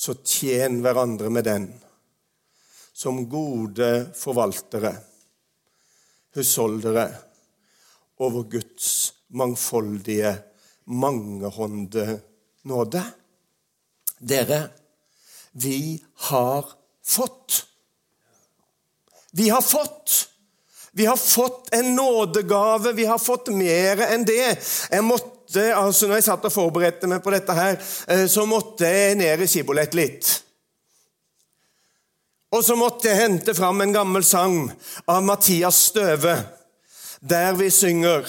så 0.02 0.14
tjen 0.14 0.80
hverandre 0.82 1.30
med 1.30 1.44
den, 1.46 1.68
som 2.92 3.20
gode 3.30 3.90
forvaltere, 4.18 4.96
husholdere 6.34 7.04
over 8.18 8.48
Guds 8.50 9.12
mangfoldige, 9.30 10.32
mangehånde 10.90 12.18
nåde. 12.66 13.02
Dere, 14.18 14.62
vi 15.52 16.02
har 16.14 16.66
fått. 17.04 17.66
Vi 19.30 19.48
har 19.54 19.62
fått. 19.62 20.28
Vi 20.92 21.06
har 21.06 21.16
fått 21.16 21.74
en 21.74 21.94
nådegave. 21.94 22.92
Vi 22.92 23.06
har 23.06 23.18
fått 23.18 23.54
mer 23.54 24.02
enn 24.10 24.26
det. 24.26 24.58
Jeg 24.90 25.06
måtte 25.06 25.41
måtte, 25.52 25.74
altså 25.76 26.08
når 26.08 26.14
jeg 26.14 26.24
satt 26.24 26.44
og 26.48 26.52
forberedte 26.52 27.08
meg 27.08 27.22
på 27.22 27.32
dette, 27.32 27.52
her, 27.52 27.76
eh, 28.08 28.26
så 28.26 28.46
måtte 28.46 28.86
jeg 28.86 29.16
ned 29.16 29.40
i 29.40 29.46
skibolett 29.46 29.94
litt. 29.94 30.42
Og 32.52 32.64
så 32.64 32.76
måtte 32.76 33.08
jeg 33.08 33.20
hente 33.20 33.54
fram 33.54 33.80
en 33.80 33.92
gammel 33.92 34.24
sang 34.24 34.70
av 35.08 35.22
Mathias 35.22 35.76
Støve, 35.90 36.36
der 37.20 37.54
vi 37.54 37.70
synger 37.70 38.26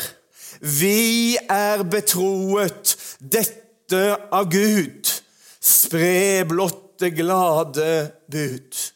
Vi 0.62 1.38
er 1.50 1.84
betroet 1.84 2.96
dette 3.20 4.18
av 4.32 4.50
Gud, 4.51 5.10
spre 5.60 6.46
blott 6.48 7.00
det 7.00 7.15
glade 7.18 8.12
bud. 8.32 8.93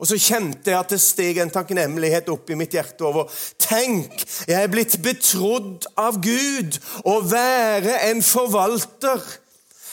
Og 0.00 0.08
så 0.08 0.16
kjente 0.16 0.72
jeg 0.72 0.78
at 0.80 0.94
det 0.94 1.00
steg 1.02 1.38
en 1.42 1.52
takknemlighet 1.52 2.30
opp 2.32 2.48
i 2.48 2.56
mitt 2.56 2.72
hjerte 2.72 3.04
over 3.04 3.28
Tenk, 3.60 4.24
jeg 4.48 4.56
er 4.56 4.72
blitt 4.72 4.96
betrodd 5.04 5.84
av 6.00 6.16
Gud 6.24 6.80
å 7.04 7.18
være 7.28 7.98
en 8.08 8.24
forvalter. 8.24 9.20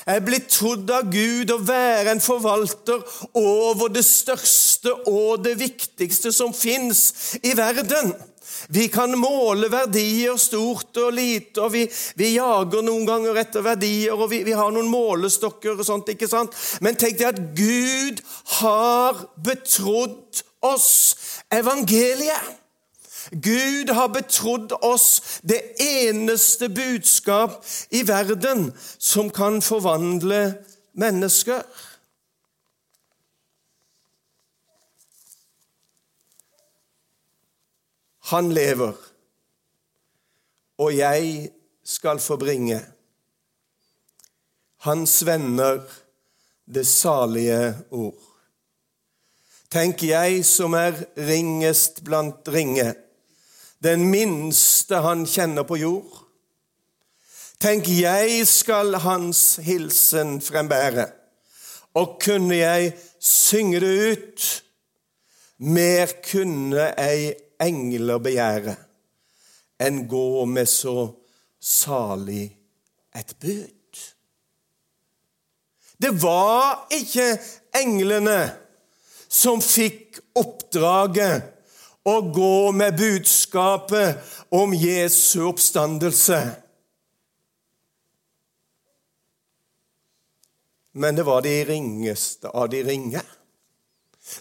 Jeg 0.08 0.22
er 0.22 0.24
blitt 0.24 0.48
trodd 0.56 0.88
av 0.96 1.10
Gud 1.12 1.52
å 1.52 1.60
være 1.68 2.14
en 2.14 2.24
forvalter 2.24 3.04
over 3.36 3.92
det 3.92 4.06
største 4.08 4.94
og 5.12 5.44
det 5.44 5.58
viktigste 5.60 6.32
som 6.32 6.56
fins 6.56 7.36
i 7.44 7.52
verden. 7.58 8.16
Vi 8.74 8.88
kan 8.92 9.14
måle 9.20 9.70
verdier 9.72 10.38
stort 10.42 10.98
og 11.02 11.14
lite, 11.16 11.62
og 11.64 11.74
vi, 11.74 11.86
vi 12.20 12.34
jager 12.36 12.86
noen 12.86 13.08
ganger 13.08 13.40
etter 13.42 13.66
verdier, 13.66 14.16
og 14.18 14.30
vi, 14.32 14.44
vi, 14.48 14.56
har 14.58 14.72
noen 14.74 14.90
målestokker 14.92 15.78
og 15.78 15.88
sånt, 15.88 16.12
ikke 16.14 16.30
sant? 16.30 16.56
Men 16.82 17.00
tenk 17.00 17.20
deg 17.20 17.32
at 17.32 17.42
Gud 17.58 18.24
har 18.60 19.26
betrodd 19.46 20.44
oss 20.66 20.94
evangeliet. 21.54 22.56
Gud 23.32 23.92
har 23.92 24.08
betrodd 24.08 24.72
oss 24.82 25.42
det 25.44 25.60
eneste 25.84 26.70
budskap 26.72 27.60
i 27.92 28.06
verden 28.08 28.70
som 28.98 29.30
kan 29.34 29.60
forvandle 29.62 30.42
mennesker. 30.96 31.66
Han 38.28 38.52
lever, 38.52 38.94
og 40.78 40.98
jeg 40.98 41.52
skal 41.84 42.20
forbringe 42.20 42.82
hans 44.84 45.14
venner 45.26 45.80
det 46.68 46.84
salige 46.88 47.76
ord. 47.92 48.20
Tenk 49.72 50.04
jeg 50.08 50.44
som 50.48 50.76
er 50.76 51.00
ringest 51.16 52.04
blant 52.08 52.52
ringe, 52.52 52.94
den 53.84 54.06
minste 54.12 55.00
han 55.04 55.26
kjenner 55.28 55.64
på 55.68 55.80
jord. 55.80 56.22
Tenk 57.64 57.88
jeg 57.90 58.44
skal 58.48 59.00
hans 59.08 59.58
hilsen 59.64 60.38
frembære, 60.44 61.08
og 61.96 62.20
kunne 62.22 62.60
jeg 62.60 62.94
synge 63.24 63.80
det 63.82 63.98
ut, 64.12 64.48
mer 65.58 66.12
kunne 66.28 66.92
ei 67.02 67.34
engler 67.64 68.22
begjære 68.24 68.76
enn 69.84 70.04
gå 70.10 70.46
med 70.50 70.70
så 70.70 71.10
salig 71.60 72.50
et 73.18 73.34
bud. 73.42 74.02
Det 75.98 76.14
var 76.22 76.88
ikke 76.94 77.32
englene 77.78 78.40
som 79.28 79.62
fikk 79.62 80.20
oppdraget 80.38 81.54
å 82.08 82.20
gå 82.32 82.72
med 82.72 82.98
budskapet 82.98 84.22
om 84.56 84.74
Jesu 84.78 85.42
oppstandelse. 85.50 86.40
Men 90.98 91.18
det 91.18 91.26
var 91.28 91.44
de 91.46 91.58
ringeste 91.68 92.50
av 92.50 92.70
de 92.70 92.84
ringe. 92.86 93.22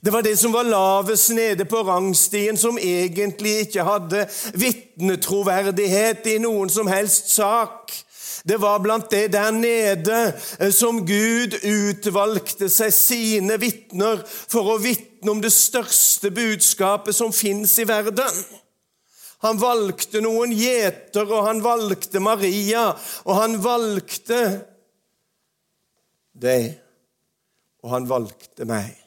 Det 0.02 0.12
var 0.12 0.23
det 0.23 0.37
som 0.38 0.52
var 0.52 0.66
lavest 0.66 1.31
nede 1.35 1.64
på 1.64 1.83
rangstien, 1.87 2.57
som 2.59 2.78
egentlig 2.78 3.59
ikke 3.66 3.87
hadde 3.87 4.26
vitnetroverdighet 4.59 6.26
i 6.35 6.40
noen 6.43 6.73
som 6.73 6.90
helst 6.90 7.31
sak. 7.35 7.95
Det 8.47 8.61
var 8.62 8.78
blant 8.78 9.11
det 9.11 9.33
der 9.35 9.50
nede 9.50 10.19
eh, 10.61 10.71
som 10.71 11.00
Gud 11.07 11.57
utvalgte 11.66 12.69
seg 12.71 12.93
sine 12.95 13.57
vitner 13.59 14.23
for 14.26 14.75
å 14.75 14.78
vitne 14.83 15.33
om 15.33 15.40
det 15.43 15.50
største 15.55 16.31
budskapet 16.31 17.16
som 17.16 17.35
fins 17.35 17.75
i 17.83 17.88
verden. 17.88 18.45
Han 19.45 19.59
valgte 19.61 20.23
noen 20.25 20.55
gjeter, 20.55 21.26
og 21.26 21.47
han 21.49 21.62
valgte 21.64 22.23
Maria, 22.23 22.88
og 23.26 23.40
han 23.40 23.59
valgte 23.62 24.40
deg, 26.37 26.71
og 27.83 27.93
han 27.93 28.09
valgte 28.11 28.69
meg. 28.69 29.05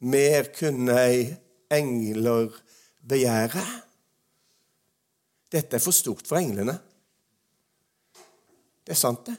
Mer 0.00 0.48
kunne 0.56 0.96
ei 1.04 1.26
engler 1.70 2.54
begjære. 3.08 3.64
Dette 5.52 5.76
er 5.76 5.82
for 5.82 5.94
stort 5.94 6.26
for 6.26 6.40
englene. 6.40 6.78
Det 8.86 8.94
er 8.96 9.00
sant, 9.00 9.26
det. 9.26 9.36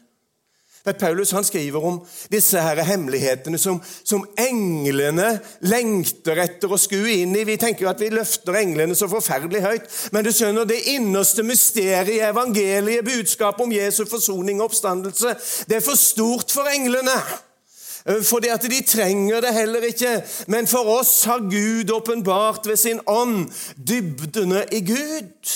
Men 0.86 0.96
Paulus 0.98 1.32
han 1.32 1.46
skriver 1.46 1.84
om 1.86 2.00
disse 2.32 2.62
her 2.62 2.80
hemmelighetene 2.84 3.58
som, 3.62 3.78
som, 4.04 4.24
englene 4.40 5.28
lengter 5.70 6.42
etter 6.42 6.74
å 6.74 6.80
skue 6.82 7.20
inn 7.22 7.36
i. 7.38 7.44
Vi 7.46 7.58
tenker 7.62 7.92
at 7.92 8.02
vi 8.02 8.10
løfter 8.10 8.58
englene 8.64 8.98
så 8.98 9.10
forferdelig 9.12 9.62
høyt, 9.62 9.92
men 10.16 10.26
du 10.26 10.32
skjønner, 10.34 10.66
det 10.66 10.80
innerste 10.96 11.46
mysteriet 11.46 12.16
i 12.16 12.24
evangeliet, 12.26 13.06
budskapet 13.06 13.68
om 13.68 13.76
Jesu 13.76 14.08
forsoning 14.10 14.58
og 14.58 14.72
oppstandelse, 14.72 15.36
det 15.70 15.78
er 15.78 15.86
for 15.86 16.00
stort 16.00 16.50
for 16.54 16.70
englene. 16.74 17.14
Fordi 18.06 18.48
at 18.48 18.64
de 18.66 18.82
trenger 18.88 19.42
det 19.42 19.54
heller 19.54 19.84
ikke. 19.86 20.24
Men 20.48 20.68
for 20.68 20.90
oss 21.00 21.24
har 21.24 21.40
Gud 21.40 21.92
åpenbart 21.94 22.68
ved 22.68 22.78
sin 22.78 23.02
ånd 23.08 23.52
dybdene 23.78 24.66
i 24.74 24.82
Gud. 24.86 25.52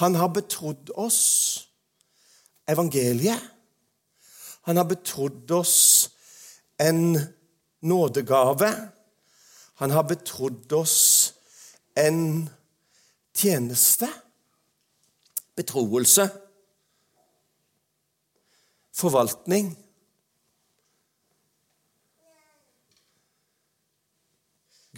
Han 0.00 0.14
har 0.14 0.28
betrodd 0.28 0.90
oss 0.94 1.20
evangeliet. 2.68 3.40
Han 4.62 4.76
har 4.76 4.84
betrodd 4.84 5.50
oss 5.50 6.10
en 6.80 7.18
nådegave. 7.80 8.72
Han 9.74 9.90
har 9.90 10.02
betrodd 10.02 10.72
oss 10.72 11.34
en 11.96 12.48
tjeneste. 13.34 14.08
Betroelse. 15.56 16.28
Forvaltning. 18.94 19.87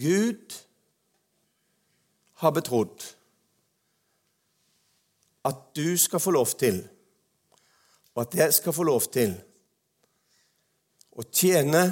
Gud 0.00 0.56
har 2.40 2.50
betrodd 2.56 3.04
at 5.44 5.56
du 5.76 5.96
skal 5.96 6.20
få 6.20 6.30
lov 6.30 6.46
til, 6.60 6.88
og 8.14 8.22
at 8.22 8.34
jeg 8.34 8.54
skal 8.54 8.72
få 8.72 8.82
lov 8.82 9.06
til, 9.12 9.34
å 11.10 11.24
tjene 11.32 11.82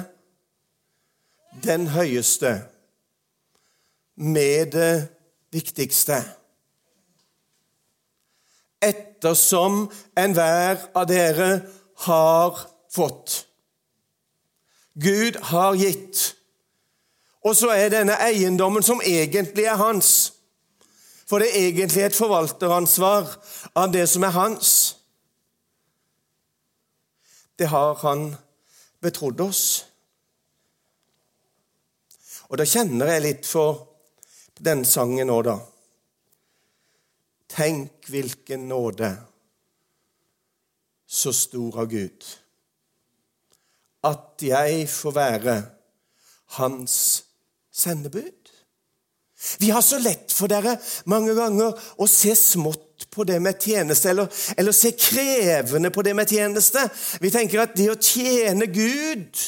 den 1.63 1.89
høyeste 1.93 2.53
med 4.15 4.71
det 4.73 4.93
viktigste. 5.53 6.21
Ettersom 8.81 9.83
enhver 10.17 10.87
av 10.95 11.05
dere 11.09 11.49
har 12.05 12.63
fått. 12.89 13.43
Gud 14.99 15.37
har 15.51 15.77
gitt. 15.77 16.38
Og 17.45 17.55
så 17.55 17.71
er 17.71 17.91
denne 17.93 18.17
eiendommen 18.19 18.83
som 18.83 19.01
egentlig 19.05 19.65
er 19.65 19.79
hans. 19.79 20.33
For 21.29 21.39
det 21.39 21.51
er 21.53 21.67
egentlig 21.69 22.03
et 22.03 22.17
forvalteransvar 22.17 23.35
av 23.75 23.91
det 23.93 24.07
som 24.09 24.25
er 24.25 24.35
hans. 24.35 24.71
Det 27.59 27.67
har 27.69 27.95
han 28.01 28.33
betrodd 29.01 29.41
oss. 29.41 29.63
Og 32.49 32.57
da 32.57 32.65
kjenner 32.65 33.13
jeg 33.13 33.23
litt 33.23 33.47
for 33.47 33.85
den 34.59 34.83
sangen 34.87 35.29
nå, 35.29 35.37
da. 35.45 35.59
Tenk 37.49 38.09
hvilken 38.09 38.67
nåde, 38.69 39.09
så 41.09 41.33
stor 41.33 41.81
av 41.81 41.89
Gud, 41.89 42.25
at 44.05 44.43
jeg 44.45 44.85
får 44.89 45.15
være 45.15 45.55
Hans 46.57 47.18
sendebud. 47.79 48.53
Vi 49.59 49.69
har 49.69 49.81
så 49.81 49.99
lett 50.03 50.33
for 50.35 50.51
dere 50.51 50.75
mange 51.07 51.33
ganger 51.37 51.77
å 51.95 52.07
se 52.11 52.33
smått 52.35 53.07
på 53.13 53.23
det 53.23 53.39
med 53.39 53.61
tjeneste, 53.63 54.11
eller, 54.11 54.27
eller 54.59 54.75
se 54.75 54.91
krevende 54.91 55.91
på 55.95 56.03
det 56.03 56.13
med 56.17 56.29
tjeneste. 56.29 56.83
Vi 57.23 57.31
tenker 57.31 57.63
at 57.63 57.77
det 57.79 57.87
å 57.93 57.95
tjene 57.95 58.67
Gud 58.67 59.39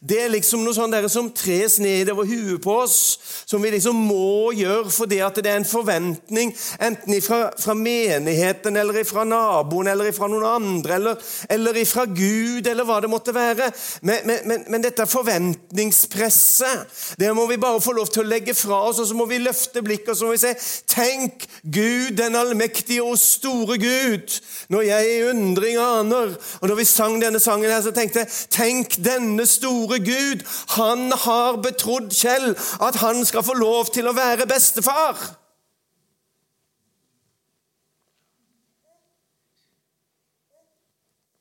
det 0.00 0.18
er 0.24 0.32
liksom 0.32 0.64
noe 0.64 0.74
sånn 0.76 0.92
der 0.92 1.08
som 1.12 1.30
tres 1.34 1.78
ned 1.82 2.10
over 2.12 2.28
huet 2.28 2.62
på 2.62 2.76
oss, 2.84 3.18
som 3.46 3.62
vi 3.62 3.70
liksom 3.74 3.96
må 3.96 4.52
gjøre 4.56 4.90
fordi 4.92 5.20
at 5.24 5.38
det 5.42 5.50
er 5.50 5.60
en 5.60 5.68
forventning, 5.68 6.52
enten 6.82 7.20
fra, 7.24 7.40
fra 7.58 7.74
menigheten 7.78 8.76
eller 8.78 9.04
fra 9.08 9.24
naboen 9.28 9.90
eller 9.92 10.12
fra 10.14 10.28
noen 10.30 10.46
andre 10.48 10.96
eller, 10.98 11.16
eller 11.52 11.80
fra 11.88 12.06
Gud 12.08 12.66
eller 12.66 12.84
hva 12.88 13.00
det 13.02 13.10
måtte 13.12 13.34
være. 13.34 13.70
Men, 14.02 14.26
men, 14.26 14.64
men, 14.68 14.82
dette 14.82 15.06
forventningspresset, 15.06 16.86
det 17.20 17.30
må 17.36 17.46
vi 17.50 17.60
bare 17.60 17.80
få 17.82 17.92
lov 17.96 18.10
til 18.12 18.24
å 18.24 18.28
legge 18.28 18.54
fra 18.56 18.82
oss, 18.88 19.00
og 19.02 19.08
så 19.08 19.14
må 19.18 19.26
vi 19.30 19.42
løfte 19.42 19.82
blikket 19.84 20.14
og 20.14 20.18
så 20.18 20.24
må 20.28 20.32
vi 20.36 20.42
si 20.42 20.52
Tenk 20.92 21.46
Gud, 21.62 22.16
den 22.18 22.36
allmektige 22.36 23.04
og 23.04 23.18
store 23.20 23.78
Gud, 23.80 24.28
når 24.72 24.82
jeg 24.88 25.12
i 25.12 25.22
undring 25.30 25.78
aner. 25.80 26.34
Og 26.60 26.68
når 26.68 26.76
vi 26.78 26.86
sang 26.88 27.16
denne 27.22 27.40
sangen 27.42 27.70
her, 27.70 27.82
så 27.84 27.92
tenkte 27.94 28.18
jeg 28.22 28.28
Tenk 28.52 28.96
denne 29.02 29.46
store 29.48 29.81
store 29.82 29.98
Gud, 29.98 30.42
han 30.68 31.12
har 31.12 31.56
betrodd 31.62 32.10
Kjell 32.14 32.54
at 32.80 32.98
han 33.02 33.24
skal 33.24 33.42
få 33.42 33.54
lov 33.54 33.90
til 33.92 34.08
å 34.08 34.14
være 34.16 34.46
bestefar. 34.46 35.18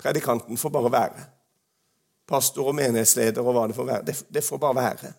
Predikanten 0.02 0.58
får 0.58 0.70
bare 0.74 0.92
være. 0.92 1.28
Pastor 2.28 2.72
og 2.72 2.76
menighetsleder 2.76 3.44
og 3.44 3.54
hva 3.54 3.68
det 3.68 3.76
får 3.78 3.86
være. 3.86 4.06
Det, 4.08 4.16
det 4.34 4.44
får 4.44 4.58
bare 4.58 4.76
være. 4.76 5.14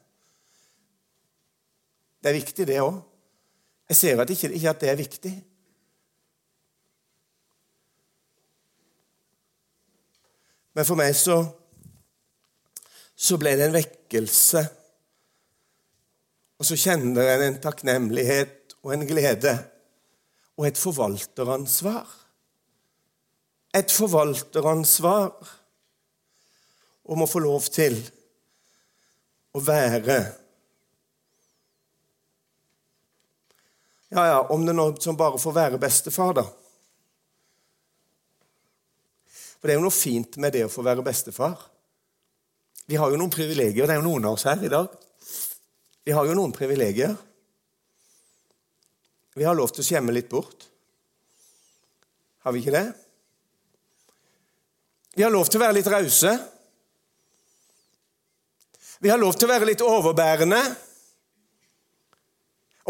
Det 2.23 2.31
er 2.31 2.39
viktig, 2.39 2.67
det 2.67 2.83
òg. 2.83 3.01
Jeg 3.89 3.97
ser 3.97 4.21
at 4.23 4.31
ikke, 4.31 4.53
ikke 4.53 4.71
at 4.71 4.81
det 4.81 4.91
er 4.91 4.99
viktig. 4.99 5.33
Men 10.73 10.89
for 10.89 10.97
meg 10.97 11.13
så 11.19 11.43
så 13.23 13.39
ble 13.39 13.55
det 13.59 13.69
en 13.69 13.77
vekkelse. 13.77 14.63
Og 16.59 16.67
så 16.67 16.79
kjenner 16.79 17.29
en 17.37 17.45
en 17.47 17.61
takknemlighet 17.63 18.75
og 18.83 18.95
en 18.97 19.07
glede 19.07 19.55
og 20.59 20.67
et 20.67 20.79
forvalteransvar. 20.79 22.07
Et 23.79 23.95
forvalteransvar 23.95 25.31
om 27.15 27.23
å 27.23 27.31
få 27.31 27.43
lov 27.43 27.71
til 27.73 27.99
å 29.55 29.63
være 29.63 30.21
Ja, 34.13 34.27
ja, 34.29 34.41
om 34.53 34.67
det 34.67 34.75
nå 34.77 34.91
som 35.01 35.17
bare 35.17 35.39
får 35.41 35.55
være 35.57 35.79
bestefar, 35.81 36.35
da. 36.37 36.43
For 39.57 39.71
det 39.71 39.73
er 39.73 39.79
jo 39.79 39.87
noe 39.87 39.95
fint 39.95 40.37
med 40.43 40.53
det 40.53 40.67
å 40.67 40.73
få 40.73 40.85
være 40.85 41.05
bestefar. 41.07 41.72
Vi 42.91 42.99
har 42.99 43.11
jo 43.13 43.19
noen 43.19 43.33
privilegier. 43.33 43.87
Det 43.87 43.95
er 43.95 44.01
jo 44.01 44.09
noen 44.09 44.27
av 44.29 44.37
oss 44.37 44.47
her 44.49 44.63
i 44.63 44.71
dag. 44.73 44.91
Vi 46.03 46.15
har 46.15 46.27
jo 46.27 46.35
noen 46.37 46.55
privilegier. 46.55 47.15
Vi 49.35 49.47
har 49.47 49.57
lov 49.57 49.73
til 49.73 49.85
å 49.85 49.87
skjemme 49.87 50.13
litt 50.15 50.29
bort. 50.33 50.67
Har 52.43 52.53
vi 52.53 52.61
ikke 52.61 52.75
det? 52.75 52.87
Vi 55.15 55.25
har 55.25 55.33
lov 55.33 55.49
til 55.49 55.61
å 55.61 55.65
være 55.65 55.79
litt 55.79 55.91
rause. 55.93 56.33
Vi 59.03 59.11
har 59.11 59.21
lov 59.21 59.35
til 59.37 59.49
å 59.49 59.53
være 59.53 59.69
litt 59.71 59.85
overbærende. 59.85 60.61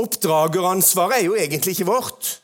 Oppdrageransvaret 0.03 1.19
er 1.21 1.27
jo 1.27 1.37
egentlig 1.37 1.77
ikke 1.77 1.91
vårt. 1.91 2.39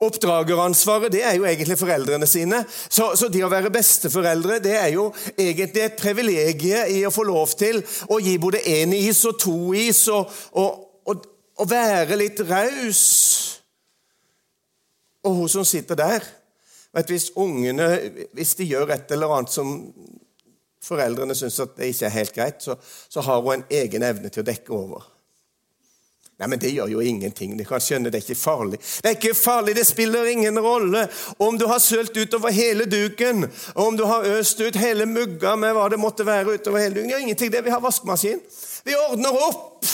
Oppdrageransvaret 0.00 1.12
det 1.12 1.20
er 1.28 1.34
jo 1.36 1.44
egentlig 1.44 1.76
foreldrene 1.76 2.24
sine. 2.28 2.62
Så, 2.88 3.10
så, 3.20 3.28
det 3.28 3.42
å 3.44 3.50
være 3.52 3.72
besteforeldre 3.74 4.56
det 4.64 4.72
er 4.78 4.94
jo 4.94 5.10
egentlig 5.34 5.82
et 5.84 5.98
privilegium 6.00 6.88
i 6.88 7.02
å 7.04 7.12
få 7.12 7.26
lov 7.28 7.52
til 7.60 7.82
å 8.08 8.16
gi 8.24 8.38
både 8.40 8.62
én 8.64 8.94
is 8.96 9.20
og 9.28 9.36
to 9.42 9.56
is, 9.76 10.06
og, 10.08 10.32
og, 10.56 10.80
og, 11.04 11.28
og 11.60 11.68
være 11.68 12.16
litt 12.16 12.40
raus. 12.48 13.02
Og 15.28 15.42
hun 15.42 15.52
som 15.52 15.68
sitter 15.68 16.00
der 16.00 16.24
vet, 16.96 17.12
Hvis 17.12 17.30
ungene 17.36 17.92
hvis 18.32 18.56
de 18.56 18.70
gjør 18.72 18.96
et 18.96 19.12
eller 19.12 19.36
annet 19.36 19.52
som 19.52 19.76
foreldrene 20.80 21.36
syns 21.36 21.60
ikke 21.60 22.08
er 22.08 22.16
helt 22.16 22.32
greit, 22.34 22.64
så, 22.64 22.80
så 22.80 23.20
har 23.20 23.44
hun 23.44 23.58
en 23.58 23.68
egen 23.82 24.02
evne 24.02 24.32
til 24.32 24.40
å 24.40 24.48
dekke 24.48 24.72
over. 24.72 25.04
Nei, 26.40 26.48
men 26.48 26.58
Det 26.58 26.70
gjør 26.72 26.88
jo 26.88 27.00
ingenting. 27.04 27.52
Du 27.58 27.64
kan 27.68 27.82
skjønne 27.84 28.08
Det 28.10 28.22
er 28.22 28.24
ikke 28.24 28.40
farlig. 28.40 28.78
Det 28.80 29.08
er 29.10 29.16
ikke 29.18 29.34
farlig, 29.36 29.76
det 29.76 29.86
spiller 29.86 30.24
ingen 30.24 30.60
rolle 30.60 31.06
om 31.38 31.58
du 31.58 31.66
har 31.68 31.78
sølt 31.78 32.16
utover 32.16 32.50
hele 32.50 32.86
duken, 32.88 33.44
om 33.74 33.96
du 33.96 34.04
har 34.08 34.24
øst 34.38 34.60
ut 34.60 34.76
hele 34.76 35.06
mugga 35.06 35.56
med 35.56 35.74
hva 35.76 35.88
det 35.92 35.98
måtte 36.00 36.26
være 36.26 36.56
utover 36.56 36.80
hele 36.80 36.94
duken. 36.94 37.08
Det 37.08 37.12
gjør 37.12 37.26
ingenting, 37.26 37.52
det. 37.52 37.64
Vi 37.64 37.70
har 37.70 37.80
vaskemaskin. 37.80 38.40
Vi 38.84 38.96
ordner 38.96 39.36
opp. 39.48 39.84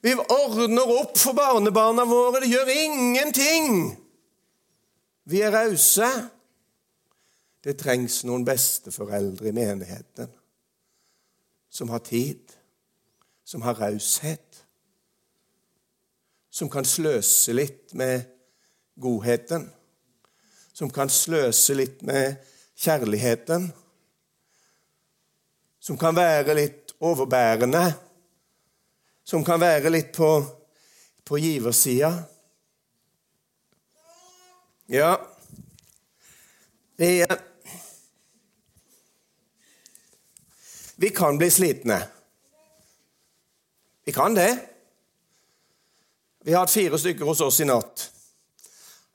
Vi 0.00 0.14
ordner 0.14 0.94
opp 1.00 1.18
for 1.18 1.36
barnebarna 1.36 2.04
våre. 2.08 2.40
Det 2.40 2.48
gjør 2.48 2.72
ingenting. 2.72 3.98
Vi 5.24 5.40
er 5.40 5.52
rause. 5.52 6.08
Det 7.64 7.76
trengs 7.80 8.22
noen 8.24 8.44
besteforeldre 8.44 9.48
i 9.48 9.56
menigheten 9.56 10.32
som 11.74 11.90
har 11.90 12.04
tid, 12.06 12.52
som 13.44 13.62
har 13.62 13.74
raushet, 13.74 14.53
som 16.54 16.70
kan 16.70 16.86
sløse 16.86 17.54
litt 17.56 17.94
med 17.98 18.28
godheten, 18.94 19.66
som 20.74 20.90
kan 20.90 21.10
sløse 21.10 21.74
litt 21.74 22.02
med 22.06 22.38
kjærligheten, 22.78 23.68
som 25.82 25.98
kan 25.98 26.14
være 26.16 26.54
litt 26.56 26.94
overbærende 27.02 27.88
som 29.24 29.44
kan 29.44 29.60
være 29.60 29.90
litt 29.92 30.12
på, 30.12 30.28
på 31.24 31.40
giversida. 31.40 32.12
Ja 34.92 35.16
vi, 36.96 37.24
vi 41.00 41.10
kan 41.10 41.40
bli 41.40 41.48
slitne. 41.50 41.96
Vi 44.04 44.12
kan 44.12 44.36
det. 44.36 44.52
Vi 46.44 46.52
har 46.52 46.66
hatt 46.66 46.74
fire 46.74 46.98
stykker 47.00 47.24
hos 47.24 47.40
oss 47.40 47.62
i 47.64 47.66
natt. 47.68 48.08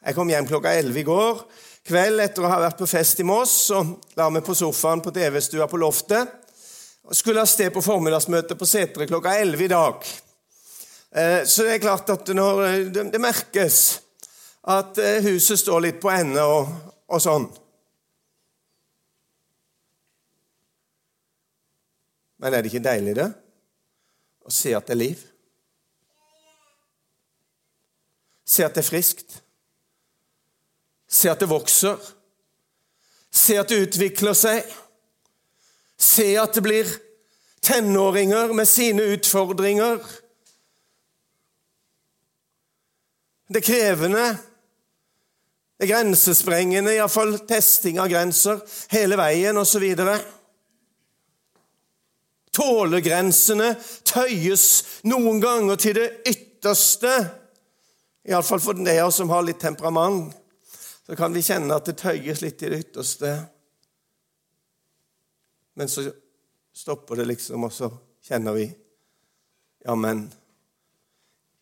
Jeg 0.01 0.15
kom 0.17 0.29
hjem 0.31 0.47
klokka 0.49 0.73
elleve 0.73 1.03
i 1.03 1.07
går 1.07 1.43
kveld 1.89 2.21
etter 2.21 2.45
å 2.45 2.49
ha 2.51 2.59
vært 2.61 2.79
på 2.79 2.87
fest 2.89 3.21
i 3.21 3.25
Moss. 3.27 3.53
og 3.75 3.95
La 4.17 4.29
meg 4.33 4.45
på 4.45 4.55
sofaen 4.57 5.01
på 5.03 5.13
TV-stua 5.15 5.67
på 5.69 5.79
loftet 5.81 6.35
skulle 7.15 7.41
av 7.41 7.49
sted 7.49 7.71
på 7.73 7.81
formiddagsmøte 7.81 8.57
på 8.57 8.67
Setre 8.69 9.07
klokka 9.09 9.31
11 9.39 9.63
i 9.65 9.69
dag. 9.71 10.09
Eh, 11.09 11.39
så 11.45 11.65
det 11.65 11.71
er 11.73 11.81
klart 11.81 12.11
at 12.13 12.29
eh, 12.29 12.91
det 12.93 13.21
merkes 13.21 13.79
at 14.69 14.99
eh, 15.01 15.23
huset 15.25 15.57
står 15.57 15.81
litt 15.87 15.97
på 16.03 16.11
ende 16.13 16.43
og, 16.45 16.69
og 17.09 17.23
sånn. 17.23 17.47
Men 22.39 22.53
er 22.53 22.61
det 22.61 22.69
ikke 22.69 22.85
deilig, 22.85 23.17
det? 23.17 23.29
Å 24.45 24.53
se 24.53 24.75
at 24.77 24.85
det 24.85 24.93
er 24.93 25.01
liv? 25.01 25.25
Se 28.49 28.65
at 28.65 28.73
det 28.73 28.81
er 28.81 28.89
friskt? 28.89 29.35
Se 31.09 31.29
at 31.29 31.41
det 31.41 31.49
vokser? 31.49 31.97
Se 33.29 33.59
at 33.61 33.69
det 33.69 33.83
utvikler 33.85 34.37
seg? 34.37 34.65
Se 35.99 36.31
at 36.41 36.55
det 36.57 36.63
blir 36.65 36.89
tenåringer 37.61 38.53
med 38.57 38.67
sine 38.67 39.05
utfordringer. 39.13 39.99
Det 43.49 43.61
er 43.61 43.67
krevende. 43.67 44.25
Det 45.79 45.87
er 45.87 45.93
grensesprengende, 45.93 46.93
iallfall 46.97 47.37
testing 47.47 48.01
av 48.01 48.09
grenser 48.11 48.59
hele 48.91 49.17
veien 49.19 49.57
osv. 49.57 49.85
Tålegrensene 52.55 53.69
tøyes 54.07 54.65
noen 55.07 55.39
ganger 55.43 55.79
til 55.79 55.95
det 56.01 56.09
ytterste. 56.33 57.13
Iallfall 58.29 58.61
for 58.61 58.77
de 58.77 58.93
av 58.99 59.07
oss 59.07 59.15
som 59.15 59.29
har 59.29 59.41
litt 59.43 59.59
temperament. 59.59 60.35
Så 61.05 61.15
kan 61.17 61.33
vi 61.33 61.41
kjenne 61.41 61.73
at 61.73 61.87
det 61.89 61.97
tøyes 61.97 62.43
litt 62.43 62.61
i 62.61 62.69
det 62.69 62.83
ytterste. 62.83 63.31
Men 65.73 65.89
så 65.89 66.03
stopper 66.75 67.17
det 67.17 67.25
liksom, 67.31 67.63
og 67.65 67.73
så 67.73 67.89
kjenner 68.29 68.53
vi 68.57 68.69
Ja, 69.79 69.95
men 69.95 70.25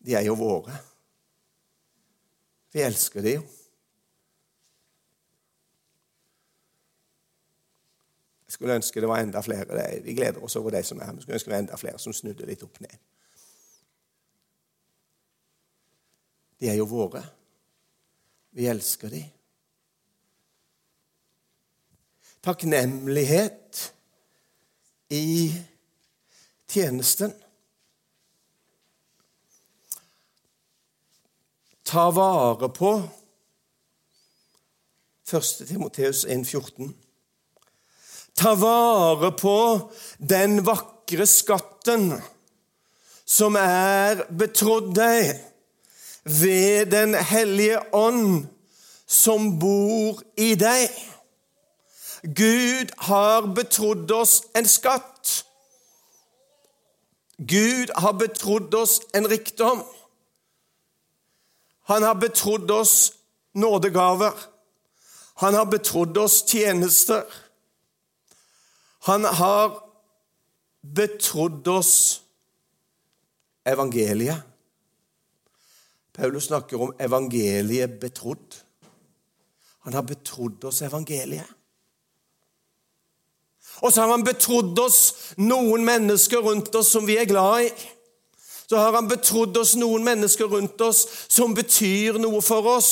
de 0.02 0.16
er 0.18 0.24
jo 0.26 0.34
våre. 0.34 0.74
Vi 2.74 2.82
elsker 2.82 3.22
de 3.22 3.36
jo. 3.36 3.44
Jeg 8.48 8.56
skulle 8.56 8.76
ønske 8.80 9.00
det 9.00 9.08
var 9.08 9.22
enda 9.22 9.40
flere. 9.40 9.86
Vi 10.02 10.16
gleder 10.18 10.44
oss 10.44 10.56
over 10.58 10.74
de 10.74 10.82
som 10.82 10.98
er 10.98 11.08
her. 11.08 11.14
Vi 11.14 11.22
skulle 11.22 11.38
ønske 11.38 11.50
det 11.50 11.54
var 11.54 11.62
enda 11.62 11.78
flere 11.78 12.02
som 12.02 12.12
snudde 12.12 12.48
litt 12.48 12.66
opp 12.66 12.80
ned. 12.82 12.98
De 16.58 16.70
er 16.70 16.78
jo 16.78 16.86
våre. 16.90 17.22
Vi 18.50 18.66
elsker 18.66 19.12
de. 19.12 19.22
Takknemlighet 22.42 23.92
i 25.14 25.52
tjenesten. 26.70 27.34
Ta 31.88 32.10
vare 32.10 32.68
på 32.68 32.92
1. 35.32 35.68
Timoteus 35.68 36.26
1,14. 36.26 36.92
Ta 38.34 38.54
vare 38.54 39.30
på 39.32 39.56
den 40.18 40.60
vakre 40.64 41.26
skatten 41.26 42.10
som 43.24 43.56
er 43.60 44.26
betrodd 44.30 44.92
deg 44.96 45.32
ved 46.28 46.86
Den 46.86 47.14
hellige 47.14 47.94
ånd, 47.94 48.46
som 49.06 49.58
bor 49.58 50.22
i 50.36 50.54
deg. 50.54 50.88
Gud 52.22 52.90
har 53.08 53.46
betrodd 53.54 54.10
oss 54.12 54.42
en 54.56 54.68
skatt. 54.68 55.44
Gud 57.38 57.94
har 57.94 58.12
betrodd 58.12 58.74
oss 58.74 59.00
en 59.14 59.28
rikdom. 59.30 59.84
Han 61.88 62.02
har 62.02 62.14
betrodd 62.14 62.70
oss 62.70 63.12
nådegaver. 63.54 64.32
Han 65.34 65.54
har 65.54 65.64
betrodd 65.64 66.18
oss 66.18 66.42
tjenester. 66.50 67.24
Han 69.06 69.24
har 69.24 69.78
betrodd 70.82 71.68
oss 71.68 72.22
evangeliet. 73.64 74.47
Paulus 76.18 76.48
snakker 76.50 76.80
om 76.82 76.94
evangeliet 76.98 78.00
betrodd. 78.00 78.56
Han 79.86 79.94
har 79.94 80.02
betrodd 80.02 80.64
oss 80.66 80.82
evangeliet. 80.82 81.46
Og 83.78 83.92
så 83.92 84.02
har 84.02 84.10
han 84.10 84.26
betrodd 84.26 84.78
oss 84.82 84.98
noen 85.38 85.84
mennesker 85.86 86.42
rundt 86.42 86.74
oss 86.74 86.90
som 86.90 87.06
vi 87.06 87.20
er 87.20 87.30
glad 87.30 87.68
i. 87.68 87.70
Så 88.66 88.76
har 88.76 88.98
han 88.98 89.06
betrodd 89.08 89.56
oss 89.62 89.76
noen 89.78 90.02
mennesker 90.04 90.50
rundt 90.50 90.82
oss 90.82 91.04
som 91.30 91.54
betyr 91.54 92.18
noe 92.18 92.42
for 92.42 92.66
oss. 92.74 92.90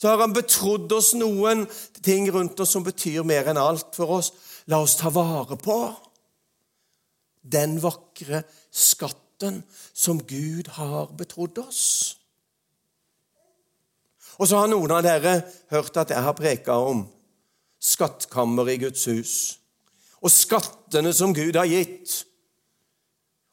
Så 0.00 0.08
har 0.08 0.24
han 0.24 0.32
betrodd 0.32 0.92
oss 0.96 1.12
noen 1.14 1.66
ting 2.00 2.30
rundt 2.32 2.60
oss 2.60 2.72
som 2.72 2.86
betyr 2.86 3.20
mer 3.28 3.52
enn 3.52 3.60
alt 3.60 3.92
for 3.98 4.16
oss. 4.16 4.32
La 4.66 4.80
oss 4.80 4.96
ta 4.96 5.12
vare 5.12 5.60
på 5.60 5.80
den 7.46 7.76
vakre 7.84 8.46
skatten 8.72 9.60
som 9.92 10.24
Gud 10.24 10.72
har 10.80 11.12
betrodd 11.20 11.60
oss. 11.62 12.16
Og 14.36 14.48
så 14.48 14.60
har 14.60 14.70
noen 14.70 14.92
av 14.92 15.04
dere 15.06 15.38
hørt 15.72 15.96
at 15.96 16.12
jeg 16.12 16.24
har 16.24 16.36
preka 16.36 16.76
om 16.76 17.06
skattkammer 17.82 18.68
i 18.72 18.80
Guds 18.80 19.06
hus 19.08 19.36
og 20.24 20.32
skattene 20.32 21.12
som 21.14 21.34
Gud 21.36 21.54
har 21.54 21.68
gitt. 21.70 22.24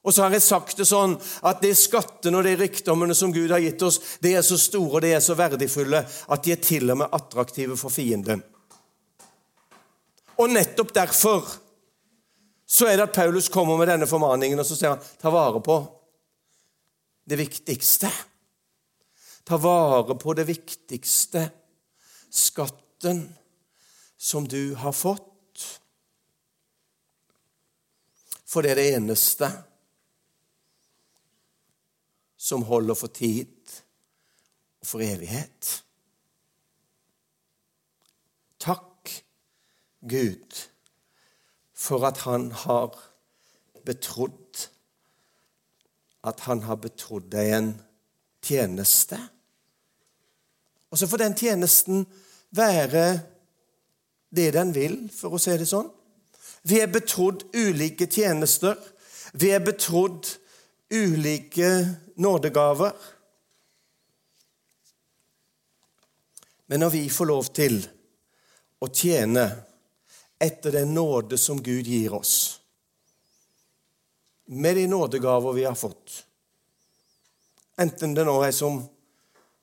Og 0.03 0.13
så 0.13 0.23
har 0.25 0.33
jeg 0.35 0.43
sagt 0.43 0.79
det 0.79 0.87
sånn 0.89 1.15
at 1.45 1.61
de 1.63 1.69
skattene 1.77 2.39
og 2.39 2.47
de 2.47 2.55
rikdommene 2.59 3.15
som 3.15 3.31
Gud 3.35 3.51
har 3.53 3.61
gitt 3.63 3.83
oss, 3.85 3.99
de 4.23 4.33
er 4.35 4.43
så 4.43 4.57
store 4.59 4.97
og 4.97 5.03
de 5.05 5.13
er 5.15 5.21
så 5.23 5.35
verdifulle 5.37 6.01
at 6.03 6.43
de 6.43 6.55
er 6.55 6.63
til 6.63 6.91
og 6.91 7.03
med 7.03 7.13
attraktive 7.15 7.77
for 7.79 7.93
fienden. 7.93 8.41
Og 10.41 10.49
nettopp 10.49 10.95
derfor 10.95 11.45
så 12.65 12.89
er 12.89 12.97
det 12.97 13.09
at 13.11 13.15
Paulus 13.15 13.51
kommer 13.53 13.77
med 13.77 13.91
denne 13.91 14.07
formaningen, 14.09 14.59
og 14.59 14.65
så 14.65 14.75
sier 14.75 14.95
han 14.95 15.11
ta 15.21 15.29
vare 15.31 15.61
på 15.61 15.77
det 17.29 17.37
viktigste. 17.37 18.09
Ta 19.43 19.57
vare 19.59 20.15
på 20.15 20.33
det 20.37 20.47
viktigste, 20.47 21.49
skatten 22.31 23.25
som 24.17 24.47
du 24.47 24.75
har 24.79 24.95
fått. 24.95 25.29
For 28.47 28.63
det 28.63 28.73
er 28.73 28.79
det 28.79 28.89
eneste 28.95 29.49
som 32.43 32.63
holder 32.67 32.95
for 32.95 33.11
tid 33.11 33.55
og 34.83 34.87
for 34.87 35.03
evighet. 35.03 35.79
Takk, 38.63 39.11
Gud, 40.07 40.59
for 41.73 42.05
at 42.07 42.23
Han 42.23 42.51
har 42.51 42.95
betrodd 43.83 44.69
At 46.23 46.39
Han 46.47 46.61
har 46.63 46.79
betrodd 46.79 47.27
deg 47.31 47.51
en 47.57 47.73
tjeneste. 48.43 49.17
Og 50.91 50.99
så 50.99 51.07
får 51.09 51.23
den 51.23 51.35
tjenesten 51.37 52.03
være 52.53 53.05
det 54.33 54.51
den 54.53 54.73
vil, 54.75 54.97
for 55.13 55.35
å 55.35 55.41
si 55.41 55.55
det 55.57 55.67
sånn. 55.69 55.89
Vi 56.63 56.79
er 56.81 56.91
betrodd 56.91 57.43
ulike 57.55 58.07
tjenester. 58.07 58.77
Vi 59.33 59.49
er 59.53 59.63
betrodd 59.65 60.29
ulike 60.93 61.69
nådegaver. 62.21 62.93
Men 66.69 66.85
når 66.85 66.93
vi 66.93 67.03
får 67.09 67.29
lov 67.29 67.49
til 67.53 67.79
å 68.81 68.89
tjene 68.89 69.47
etter 70.41 70.77
den 70.77 70.93
nåde 70.95 71.37
som 71.37 71.61
Gud 71.63 71.87
gir 71.87 72.13
oss, 72.15 72.59
med 74.45 74.75
de 74.75 74.87
nådegaver 74.87 75.53
vi 75.55 75.65
har 75.67 75.75
fått, 75.77 76.23
enten 77.79 78.13
det 78.13 78.25
nå 78.27 78.35
er 78.45 78.53
som 78.55 78.81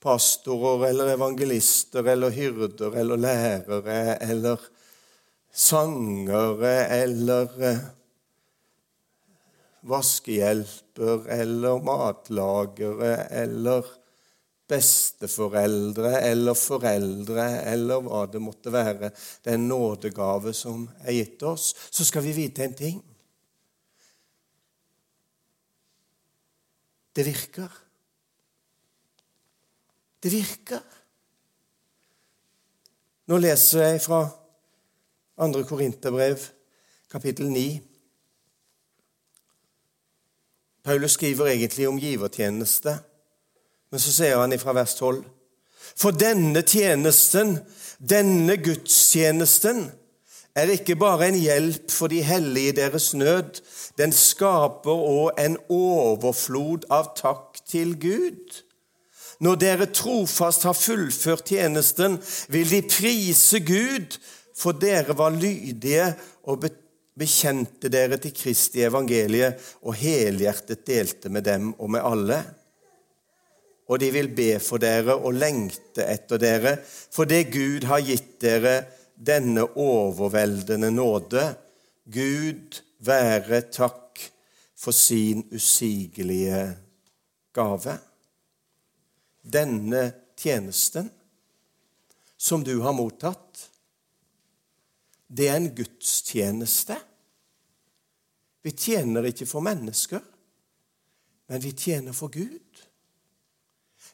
pastorer 0.01 0.89
eller 0.89 1.15
evangelister 1.15 2.07
eller 2.09 2.33
hyrder 2.35 2.97
eller 3.03 3.21
lærere 3.21 4.17
eller 4.25 4.63
sangere 5.53 6.75
eller 6.97 7.65
eh, 7.69 7.83
vaskehjelper 9.91 11.27
eller 11.37 11.83
matlagere 11.85 13.17
eller 13.43 13.87
besteforeldre 14.71 16.21
eller 16.23 16.55
foreldre 16.55 17.47
eller 17.73 18.03
hva 18.07 18.25
det 18.31 18.43
måtte 18.43 18.73
være, 18.73 19.11
den 19.45 19.67
nådegave 19.71 20.55
som 20.55 20.87
er 21.03 21.19
gitt 21.19 21.43
oss, 21.43 21.73
så 21.91 22.07
skal 22.07 22.25
vi 22.29 22.37
vite 22.37 22.65
en 22.65 22.77
ting. 22.79 23.01
Det 27.17 27.27
virker. 27.27 27.90
Det 30.23 30.33
virker. 30.33 30.81
Nå 33.31 33.39
leser 33.39 33.87
jeg 33.87 34.01
fra 34.05 34.25
2. 35.41 35.63
Korinterbrev, 35.65 36.43
kapittel 37.11 37.49
9. 37.51 37.81
Paulus 40.85 41.13
skriver 41.13 41.47
egentlig 41.47 41.89
om 41.89 41.99
givertjeneste. 42.01 42.99
Men 43.91 44.01
så 44.01 44.13
sier 44.13 44.39
han 44.41 44.53
ifra 44.53 44.75
vers 44.77 44.95
12.: 44.99 45.25
For 45.97 46.11
denne 46.11 46.63
tjenesten, 46.63 47.59
denne 47.99 48.57
gudstjenesten, 48.57 49.91
er 50.55 50.73
ikke 50.75 50.97
bare 50.97 51.29
en 51.29 51.39
hjelp 51.39 51.91
for 51.91 52.11
de 52.13 52.23
hellige 52.23 52.69
i 52.69 52.77
deres 52.77 53.15
nød. 53.15 53.61
Den 53.99 54.13
skaper 54.13 55.05
òg 55.15 55.39
en 55.39 55.57
overflod 55.69 56.89
av 56.91 57.15
takk 57.17 57.63
til 57.67 57.95
Gud. 58.01 58.61
Når 59.41 59.57
dere 59.61 59.89
trofast 59.89 60.67
har 60.69 60.77
fullført 60.77 61.49
tjenesten, 61.49 62.19
vil 62.53 62.69
de 62.69 62.83
prise 62.85 63.63
Gud, 63.65 64.19
for 64.57 64.77
dere 64.77 65.17
var 65.17 65.33
lydige 65.33 66.11
og 66.45 66.67
bekjente 67.17 67.89
dere 67.93 68.21
til 68.21 68.35
Kristi 68.37 68.85
evangeliet 68.85 69.61
og 69.81 69.97
helhjertet 69.97 70.85
delte 70.87 71.33
med 71.33 71.47
dem 71.49 71.73
og 71.79 71.95
med 71.97 72.05
alle 72.05 72.43
og 73.91 73.99
de 73.99 74.11
vil 74.15 74.31
be 74.35 74.53
for 74.63 74.79
dere 74.83 75.17
og 75.19 75.35
lengte 75.35 76.05
etter 76.07 76.39
dere, 76.39 76.77
for 76.87 77.27
det 77.27 77.49
Gud 77.51 77.89
har 77.91 78.05
gitt 78.07 78.37
dere 78.43 78.77
denne 79.19 79.65
overveldende 79.67 80.93
nåde. 80.95 81.43
Gud 82.07 82.79
være 83.03 83.65
takk 83.75 84.23
for 84.79 84.95
sin 84.95 85.43
usigelige 85.51 86.63
gave. 87.55 87.99
Denne 89.43 90.13
tjenesten 90.39 91.11
som 92.37 92.65
du 92.65 92.79
har 92.81 92.93
mottatt, 92.97 93.71
det 95.29 95.49
er 95.49 95.61
en 95.61 95.71
gudstjeneste. 95.75 96.97
Vi 98.63 98.73
tjener 98.77 99.29
ikke 99.31 99.49
for 99.49 99.65
mennesker, 99.65 100.23
men 101.51 101.63
vi 101.63 101.73
tjener 101.77 102.17
for 102.17 102.33
Gud. 102.33 102.87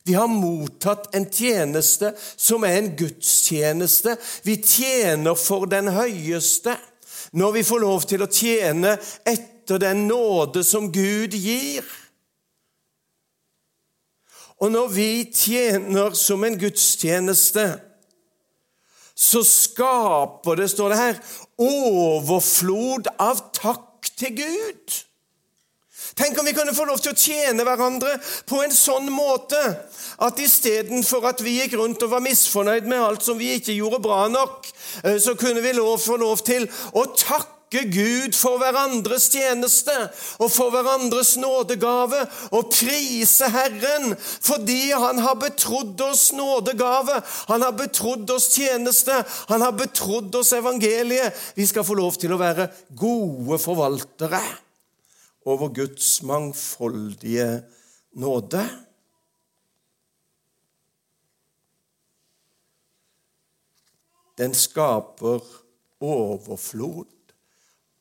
Vi 0.07 0.15
har 0.15 0.29
mottatt 0.31 1.15
en 1.15 1.27
tjeneste 1.31 2.13
som 2.37 2.65
er 2.65 2.77
en 2.79 2.93
gudstjeneste. 2.99 4.15
Vi 4.47 4.61
tjener 4.63 5.35
for 5.35 5.67
den 5.67 5.91
høyeste 5.91 6.77
når 7.35 7.57
vi 7.57 7.63
får 7.67 7.83
lov 7.83 8.07
til 8.07 8.23
å 8.23 8.31
tjene 8.31 8.95
etter 9.27 9.81
den 9.83 10.05
nåde 10.07 10.63
som 10.65 10.93
Gud 10.95 11.35
gir. 11.35 11.83
Og 14.61 14.73
når 14.73 14.89
vi 14.89 15.11
tjener 15.35 16.15
som 16.17 16.45
en 16.45 16.57
gudstjeneste, 16.59 17.67
så 19.17 19.41
skaper 19.45 20.61
det, 20.61 20.71
står 20.73 20.93
det 20.93 21.01
her, 21.01 21.19
overflod 21.61 23.09
av 23.21 23.41
takk 23.57 24.11
til 24.17 24.37
Gud. 24.37 24.97
Tenk 26.17 26.39
om 26.41 26.47
vi 26.49 26.55
kunne 26.57 26.73
få 26.77 26.87
lov 26.89 27.01
til 27.03 27.13
å 27.13 27.19
tjene 27.19 27.65
hverandre 27.67 28.15
på 28.49 28.63
en 28.65 28.73
sånn 28.73 29.09
måte 29.13 29.59
at 30.25 30.39
istedenfor 30.41 31.27
at 31.29 31.43
vi 31.45 31.59
gikk 31.59 31.77
rundt 31.77 32.05
og 32.07 32.15
var 32.15 32.25
misfornøyd 32.25 32.89
med 32.89 33.03
alt 33.03 33.27
som 33.27 33.37
vi 33.41 33.51
ikke 33.57 33.77
gjorde 33.77 34.01
bra 34.05 34.23
nok, 34.33 34.69
eh, 35.05 35.19
så 35.21 35.37
kunne 35.37 35.65
vi 35.65 35.75
få 35.77 36.17
lov 36.21 36.41
til 36.47 36.69
å 36.97 37.05
takke 37.13 37.56
Gud 37.71 38.35
for 38.39 38.61
hverandres 38.63 39.27
tjeneste 39.33 39.95
og 40.39 40.51
for 40.55 40.71
hverandres 40.71 41.33
nådegave 41.41 42.21
og 42.55 42.69
prise 42.71 43.49
Herren 43.51 44.15
fordi 44.21 44.93
Han 44.95 45.19
har 45.19 45.35
betrodd 45.41 46.01
oss 46.07 46.31
nådegave, 46.33 47.19
Han 47.49 47.63
har 47.67 47.75
betrodd 47.75 48.31
oss 48.31 48.53
tjeneste, 48.55 49.19
Han 49.49 49.61
har 49.67 49.75
betrodd 49.75 50.35
oss 50.39 50.53
evangeliet. 50.53 51.35
Vi 51.57 51.67
skal 51.67 51.85
få 51.85 51.99
lov 51.99 52.15
til 52.21 52.33
å 52.33 52.41
være 52.41 52.69
gode 52.95 53.59
forvaltere 53.59 54.43
over 55.47 55.75
Guds 55.75 56.23
mangfoldige 56.23 57.65
nåde. 58.15 58.63
Den 64.39 64.55
skaper 64.55 65.41
overflod 66.05 67.16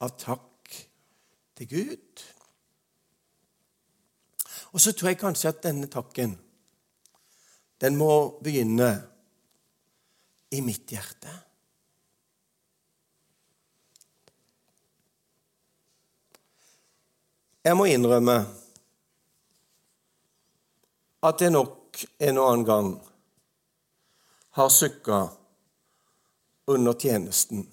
av 0.03 0.15
takk 0.19 0.75
til 1.55 1.69
Gud. 1.69 2.23
Og 4.75 4.81
så 4.81 4.91
tror 4.91 5.13
jeg 5.13 5.21
kanskje 5.21 5.53
at 5.53 5.63
denne 5.63 5.88
takken 5.91 6.36
den 7.84 7.97
må 7.99 8.39
begynne 8.43 8.89
i 10.55 10.62
mitt 10.63 10.91
hjerte. 10.91 11.31
Jeg 17.65 17.75
må 17.77 17.88
innrømme 17.89 18.36
at 21.25 21.41
jeg 21.41 21.53
nok 21.55 22.03
en 22.27 22.38
og 22.38 22.51
annen 22.51 22.67
gang 22.67 22.91
har 24.60 24.69
sukka 24.69 25.23
under 26.69 26.93
tjenesten 26.93 27.65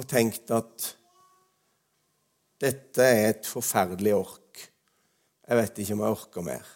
og 0.00 0.08
tenkt 0.08 0.50
at 0.56 0.90
dette 2.60 3.04
er 3.04 3.30
et 3.30 3.48
forferdelig 3.48 4.14
ork. 4.16 4.64
Jeg 5.44 5.58
vet 5.58 5.80
ikke 5.82 5.96
om 5.96 6.04
jeg 6.04 6.16
orker 6.16 6.46
mer. 6.46 6.70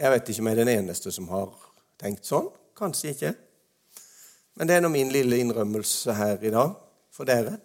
Jeg 0.00 0.12
vet 0.14 0.30
ikke 0.32 0.42
om 0.42 0.48
jeg 0.48 0.56
er 0.56 0.62
den 0.62 0.74
eneste 0.78 1.12
som 1.12 1.28
har 1.32 1.52
tenkt 2.00 2.28
sånn. 2.28 2.48
Kanskje 2.76 3.12
ikke. 3.12 3.32
Men 4.56 4.68
det 4.68 4.76
er 4.76 4.84
nå 4.84 4.90
min 4.92 5.12
lille 5.12 5.40
innrømmelse 5.42 6.14
her 6.16 6.40
i 6.44 6.52
dag 6.52 6.72
for 7.12 7.28
dere 7.28 7.58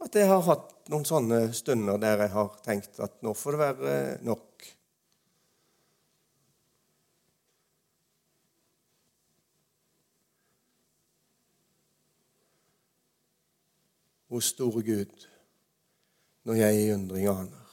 at 0.00 0.16
jeg 0.16 0.28
har 0.30 0.44
hatt 0.46 0.70
noen 0.90 1.04
sånne 1.04 1.40
stunder 1.54 1.98
der 2.00 2.24
jeg 2.24 2.32
har 2.32 2.54
tenkt 2.64 3.00
at 3.04 3.18
nå 3.24 3.34
får 3.36 3.56
det 3.56 3.60
være 3.60 3.96
nok. 4.26 4.46
Hvor 14.30 14.40
store 14.40 14.82
Gud, 14.86 15.26
når 16.46 16.54
jeg 16.54 16.82
i 16.84 16.92
undring 16.94 17.26
aner. 17.26 17.66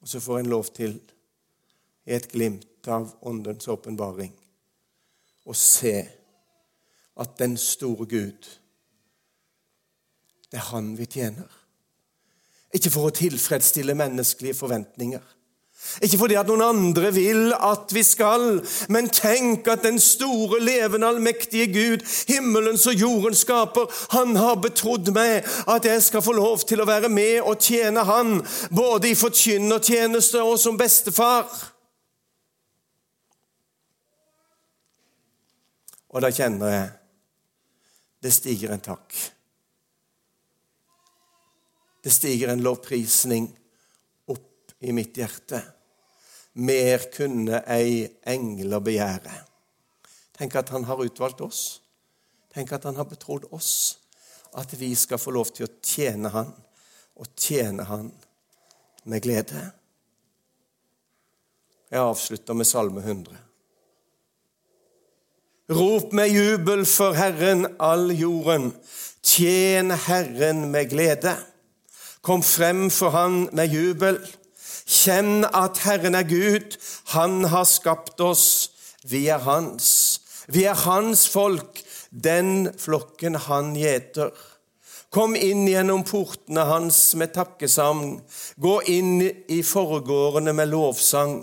Og 0.00 0.08
så 0.08 0.20
får 0.20 0.38
en 0.38 0.52
lov 0.54 0.64
til, 0.72 0.96
i 2.08 2.16
et 2.16 2.30
glimt 2.32 2.88
av 2.88 3.10
Åndens 3.28 3.68
åpenbaring, 3.68 4.32
å 5.44 5.52
se 5.52 5.98
at 7.20 7.34
den 7.36 7.58
store 7.60 8.06
Gud 8.08 8.48
det 10.48 10.56
er 10.56 10.70
Han 10.70 10.94
vi 10.96 11.04
tjener. 11.04 11.48
Ikke 12.72 12.88
for 12.92 13.08
å 13.08 13.12
tilfredsstille 13.12 13.92
menneskelige 13.96 14.56
forventninger. 14.56 15.24
Ikke 16.02 16.18
fordi 16.18 16.36
at 16.38 16.48
noen 16.50 16.62
andre 16.62 17.10
vil 17.14 17.52
at 17.54 17.92
vi 17.94 18.02
skal, 18.06 18.60
men 18.92 19.08
tenk 19.14 19.66
at 19.70 19.82
den 19.86 19.98
store, 20.02 20.60
levende, 20.62 21.06
allmektige 21.06 21.66
Gud, 21.72 22.04
himmelens 22.28 22.86
og 22.86 22.98
jordens 22.98 23.42
skaper, 23.46 23.86
han 24.14 24.36
har 24.36 24.60
betrodd 24.62 25.10
meg 25.14 25.46
at 25.70 25.88
jeg 25.88 26.02
skal 26.02 26.22
få 26.22 26.34
lov 26.38 26.62
til 26.68 26.82
å 26.82 26.88
være 26.88 27.10
med 27.10 27.40
og 27.40 27.58
tjene 27.62 28.04
han, 28.06 28.38
både 28.74 29.12
i 29.12 29.18
forkynnertjeneste 29.18 30.42
og 30.42 30.58
som 30.60 30.78
bestefar. 30.78 31.48
Og 36.08 36.22
da 36.24 36.30
kjenner 36.32 36.72
jeg 36.72 36.86
det 38.18 38.32
stiger 38.34 38.72
en 38.74 38.82
takk 38.82 39.14
Det 42.02 42.10
stiger 42.10 42.50
en 42.50 42.64
lovprisning 42.64 43.46
i 44.80 44.92
mitt 44.92 45.16
hjerte. 45.16 45.62
Mer 46.58 47.08
kunne 47.14 47.62
ei 47.70 48.06
engler 48.26 48.82
begjære. 48.82 49.34
Tenk 50.38 50.54
at 50.58 50.70
han 50.74 50.86
har 50.86 51.02
utvalgt 51.02 51.40
oss. 51.42 51.80
Tenk 52.54 52.72
at 52.72 52.86
han 52.88 52.96
har 52.96 53.08
betrodd 53.08 53.48
oss 53.54 53.98
at 54.58 54.72
vi 54.80 54.94
skal 54.96 55.20
få 55.20 55.34
lov 55.34 55.50
til 55.52 55.66
å 55.66 55.74
tjene 55.84 56.30
han, 56.32 56.54
og 57.18 57.34
tjene 57.36 57.84
han 57.88 58.08
med 59.08 59.22
glede. 59.22 59.60
Jeg 61.90 62.00
avslutter 62.00 62.56
med 62.56 62.68
Salme 62.68 63.02
100. 63.02 63.36
Rop 65.68 66.12
med 66.16 66.32
jubel 66.32 66.86
for 66.88 67.16
Herren, 67.16 67.66
all 67.80 68.08
jorden. 68.16 68.70
Tjen 69.24 69.90
Herren 70.06 70.70
med 70.72 70.88
glede. 70.92 71.34
Kom 72.24 72.42
frem 72.42 72.88
for 72.90 73.12
Han 73.12 73.48
med 73.52 73.72
jubel. 73.72 74.18
Kjenn 74.88 75.44
at 75.44 75.82
Herren 75.84 76.16
er 76.16 76.24
Gud. 76.24 76.78
Han 77.12 77.44
har 77.52 77.64
skapt 77.68 78.20
oss. 78.24 78.70
Vi 79.04 79.26
er 79.28 79.38
Hans. 79.44 80.20
Vi 80.48 80.64
er 80.64 80.74
Hans 80.74 81.28
folk, 81.28 81.82
den 82.10 82.70
flokken 82.78 83.36
Han 83.48 83.74
gjeter. 83.76 84.32
Kom 85.12 85.36
inn 85.36 85.66
gjennom 85.68 86.04
portene 86.08 86.64
hans 86.68 87.14
med 87.16 87.32
takkesang. 87.36 88.18
Gå 88.60 88.74
inn 88.92 89.22
i 89.24 89.62
forgårdene 89.64 90.52
med 90.56 90.68
lovsang. 90.72 91.38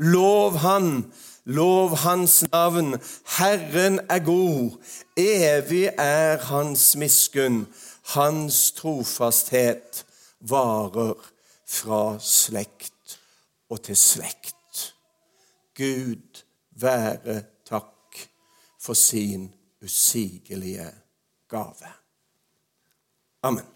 Lov 0.00 0.56
Han, 0.64 1.12
lov 1.44 1.98
Hans 2.04 2.42
navn. 2.52 2.96
Herren 3.36 4.00
er 4.08 4.24
god, 4.24 4.80
evig 5.20 5.86
er 6.00 6.40
Hans 6.48 6.94
miskunn. 6.96 7.66
Hans 8.16 8.70
trofasthet 8.76 10.04
varer 10.40 11.33
fra 11.66 12.18
slekt 12.20 13.18
og 13.68 13.82
til 13.82 13.96
slekt. 13.96 14.94
Gud 15.74 16.44
være 16.70 17.42
takk 17.66 18.28
for 18.80 18.94
sin 18.94 19.54
usigelige 19.82 20.90
gave. 21.48 21.92
Amen. 23.42 23.73